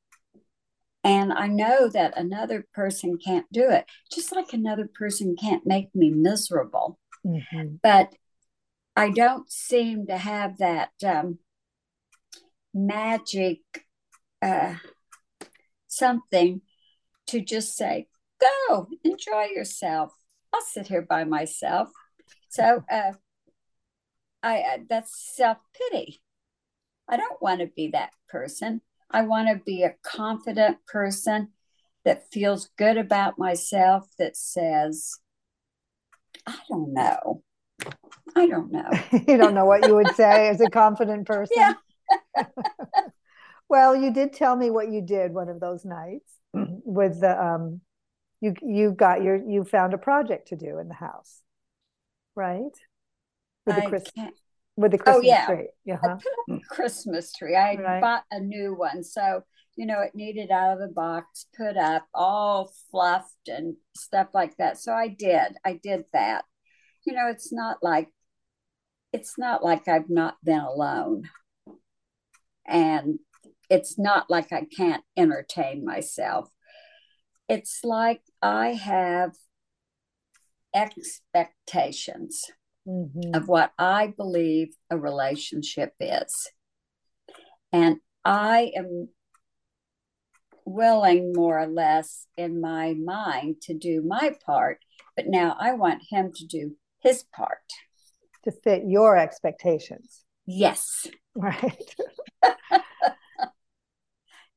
[1.04, 5.94] And I know that another person can't do it, just like another person can't make
[5.96, 7.00] me miserable.
[7.26, 7.76] Mm-hmm.
[7.82, 8.14] But
[8.96, 11.40] I don't seem to have that um,
[12.74, 13.62] magic
[14.42, 14.76] uh,
[15.88, 16.62] something
[17.28, 18.08] to just say,
[18.40, 20.14] go, enjoy yourself.
[20.54, 21.90] I'll sit here by myself.
[22.52, 23.14] So uh,
[24.44, 26.22] I uh, that's self pity.
[27.10, 28.82] I don't want to be that person.
[29.10, 31.50] I want to be a confident person
[32.04, 34.10] that feels good about myself.
[34.20, 35.14] That says,
[36.46, 37.44] I don't know.
[38.36, 38.90] I don't know.
[39.28, 41.56] you don't know what you would say as a confident person.
[41.58, 41.74] Yeah.
[43.70, 47.80] well, you did tell me what you did one of those nights with the um
[48.42, 51.42] you you got your you found a project to do in the house
[52.36, 52.62] right?
[53.66, 54.04] With the, Chris,
[54.76, 55.46] with the oh, Christmas oh, yeah.
[55.46, 55.70] tree.
[55.86, 55.96] Yeah.
[55.96, 56.18] Uh-huh.
[56.18, 57.56] I put Christmas tree.
[57.56, 58.02] I right.
[58.02, 59.04] bought a new one.
[59.04, 59.44] So,
[59.76, 64.58] you know, it needed out of the box, put up, all fluffed and stuff like
[64.58, 64.80] that.
[64.80, 65.54] So I did.
[65.66, 66.46] I did that.
[67.06, 68.10] You know, it's not like
[69.14, 71.30] it's not like I've not been alone.
[72.68, 73.20] And
[73.70, 76.50] it's not like I can't entertain myself.
[77.50, 79.32] It's like I have
[80.74, 82.46] expectations
[82.88, 83.34] mm-hmm.
[83.34, 86.50] of what I believe a relationship is.
[87.72, 89.10] And I am
[90.66, 94.80] willing more or less in my mind to do my part,
[95.16, 97.58] but now I want him to do his part
[98.44, 100.24] to fit your expectations.
[100.46, 101.08] Yes.
[101.36, 101.96] Right.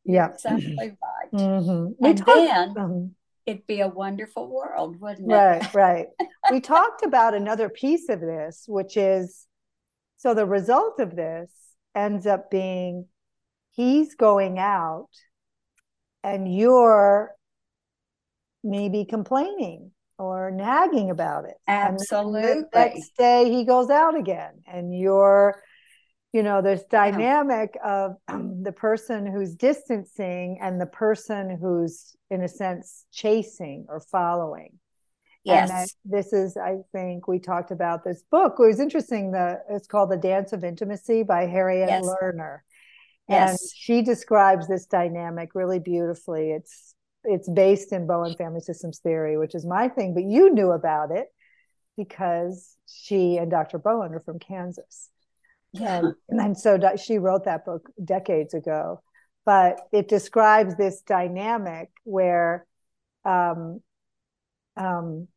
[0.04, 0.28] yeah.
[0.32, 1.32] Exactly right.
[1.32, 2.04] Mm-hmm.
[2.04, 3.14] And talked- then um,
[3.47, 5.34] it'd be a wonderful world, wouldn't it?
[5.34, 6.07] right, right.
[6.51, 9.47] we talked about another piece of this, which is
[10.16, 11.51] so the result of this
[11.95, 13.07] ends up being
[13.72, 15.11] he's going out
[16.22, 17.32] and you're
[18.62, 21.57] maybe complaining or nagging about it.
[21.66, 22.62] And Absolutely.
[22.62, 25.62] The next day he goes out again and you're,
[26.35, 32.49] you know, this dynamic of the person who's distancing and the person who's, in a
[32.49, 34.80] sense, chasing or following.
[35.45, 35.70] Yes.
[35.70, 38.57] And I, this is, I think, we talked about this book.
[38.59, 39.30] It was interesting.
[39.30, 42.05] The it's called The Dance of Intimacy by Harriet Yes.
[42.05, 42.59] Lerner,
[43.28, 43.51] Yes.
[43.51, 46.51] and she describes this dynamic really beautifully.
[46.51, 50.72] It's it's based in Bowen Family Systems theory, which is my thing, but you knew
[50.72, 51.28] about it
[51.97, 53.78] because she and Dr.
[53.78, 55.11] Bowen are from Kansas.
[55.74, 56.02] Yeah.
[56.28, 59.02] And, so she wrote that book decades ago.
[59.44, 62.66] But it describes this dynamic where
[63.24, 63.82] um,
[64.76, 65.28] um,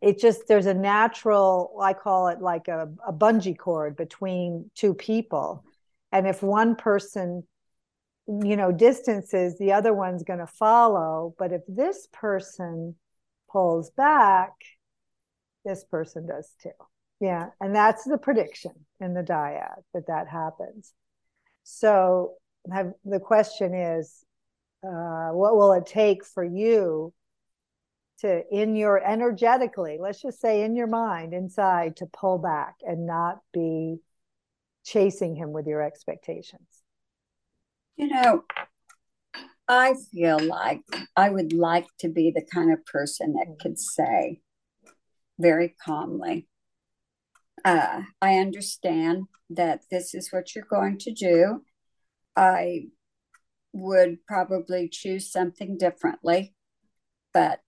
[0.00, 4.94] it just, there's a natural, I call it like a, a bungee cord between two
[4.94, 5.64] people.
[6.10, 7.44] And if one person,
[8.26, 11.34] you know, distances, the other one's going to follow.
[11.38, 12.96] But if this person
[13.48, 14.52] pulls back,
[15.64, 16.70] this person does too.
[17.20, 20.92] Yeah, and that's the prediction in the dyad that that happens.
[21.64, 22.34] So
[22.70, 24.24] have, the question is,
[24.86, 27.12] uh, what will it take for you
[28.20, 33.06] to, in your energetically, let's just say in your mind, inside, to pull back and
[33.06, 33.96] not be
[34.84, 36.68] chasing him with your expectations?
[37.96, 38.44] You know,
[39.66, 40.82] I feel like
[41.16, 44.40] I would like to be the kind of person that could say
[45.38, 46.46] very calmly,
[47.66, 51.64] uh, I understand that this is what you're going to do.
[52.36, 52.86] I
[53.72, 56.54] would probably choose something differently,
[57.34, 57.60] but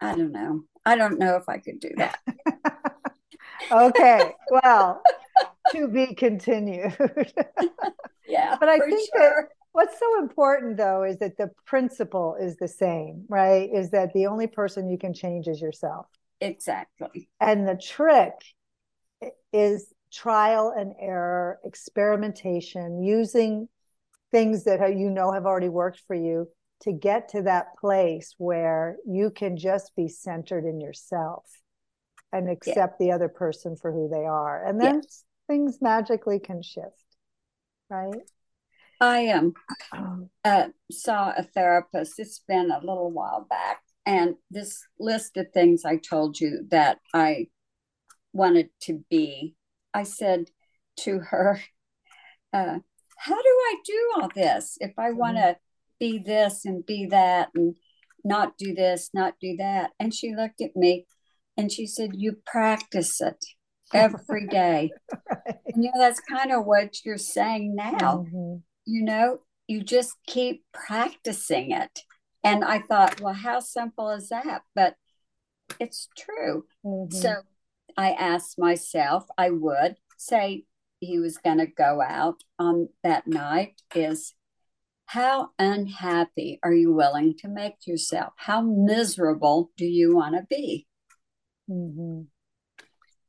[0.00, 0.64] I don't know.
[0.84, 2.18] I don't know if I could do that.
[3.72, 5.02] okay, well,
[5.70, 6.96] to be continued.
[8.28, 12.68] Yeah, But I think that- What's so important though is that the principle is the
[12.68, 13.70] same, right?
[13.72, 16.06] Is that the only person you can change is yourself.
[16.46, 17.28] Exactly.
[17.40, 18.32] And the trick
[19.52, 23.68] is trial and error, experimentation, using
[24.30, 26.48] things that you know have already worked for you
[26.80, 31.44] to get to that place where you can just be centered in yourself
[32.32, 34.66] and accept the other person for who they are.
[34.66, 35.02] And then
[35.46, 37.04] things magically can shift,
[37.88, 38.22] right?
[39.00, 39.54] I um
[40.44, 42.18] uh, saw a therapist.
[42.18, 46.98] It's been a little while back, and this list of things I told you that
[47.14, 47.48] I
[48.32, 49.56] wanted to be.
[49.94, 50.50] I said
[51.00, 51.60] to her,
[52.52, 52.78] uh,
[53.18, 54.76] "How do I do all this?
[54.80, 55.56] If I want to
[56.00, 57.76] be this and be that, and
[58.24, 61.06] not do this, not do that," and she looked at me,
[61.56, 63.44] and she said, "You practice it."
[63.94, 64.90] Every day.
[65.74, 68.62] And you know, that's kind of what you're saying now Mhm.
[68.84, 69.38] you know,
[69.68, 72.00] you just keep practicing it.
[72.44, 74.62] And I thought, well, how simple is that?
[74.74, 74.96] But
[75.78, 76.66] it's true.
[76.84, 77.12] Mhm.
[77.12, 77.42] So
[77.96, 80.64] I asked myself, I would say
[81.00, 84.34] he was going to go out on that night is
[85.06, 88.32] how unhappy are you willing to make yourself?
[88.36, 90.86] How miserable do you want to be?
[91.68, 92.28] Mhm.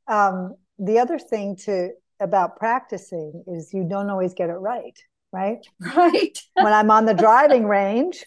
[0.06, 1.90] Um, the other thing to
[2.20, 4.98] about practicing is you don't always get it right,
[5.32, 5.66] right?
[5.96, 6.38] Right.
[6.54, 8.24] When I'm on the driving range,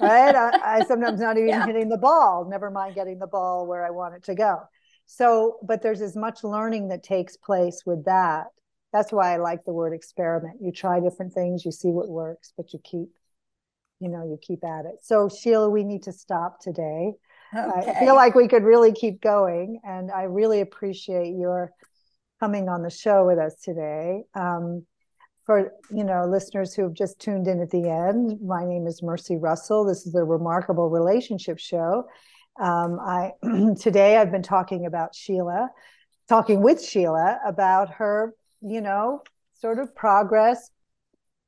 [0.00, 1.66] right, I, I sometimes not even Yeah.
[1.66, 2.46] hitting the ball.
[2.48, 4.60] Never mind getting the ball where I want it to go.
[5.06, 8.46] So, but there's as much learning that takes place with that.
[8.92, 10.58] That's why I like the word experiment.
[10.60, 13.08] You try different things, you see what works, but you keep,
[14.00, 14.96] you know, you keep at it.
[15.02, 17.12] So, Sheila, we need to stop today.
[17.52, 21.70] I feel like we could really keep going, and I really appreciate your
[22.40, 24.22] coming on the show with us today.
[24.34, 24.86] Um,
[25.44, 29.02] for you know listeners who have just tuned in at the end, my name is
[29.02, 29.84] Mercy Russell.
[29.84, 32.08] This is a Remarkable Relationship Show.
[32.60, 33.32] Um, I
[33.80, 35.70] today I've been talking about Sheila,
[36.28, 39.22] talking with Sheila about her, you know,
[39.60, 40.70] sort of progress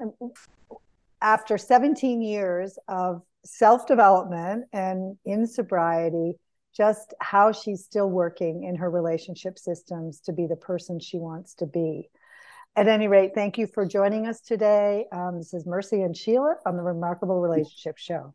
[0.01, 0.13] um,
[1.23, 6.35] after 17 years of self development and in sobriety,
[6.77, 11.55] just how she's still working in her relationship systems to be the person she wants
[11.55, 12.11] to be.
[12.77, 15.07] At any rate, thank you for joining us today.
[15.11, 18.35] Um, this is Mercy and Sheila on the Remarkable Relationship Show.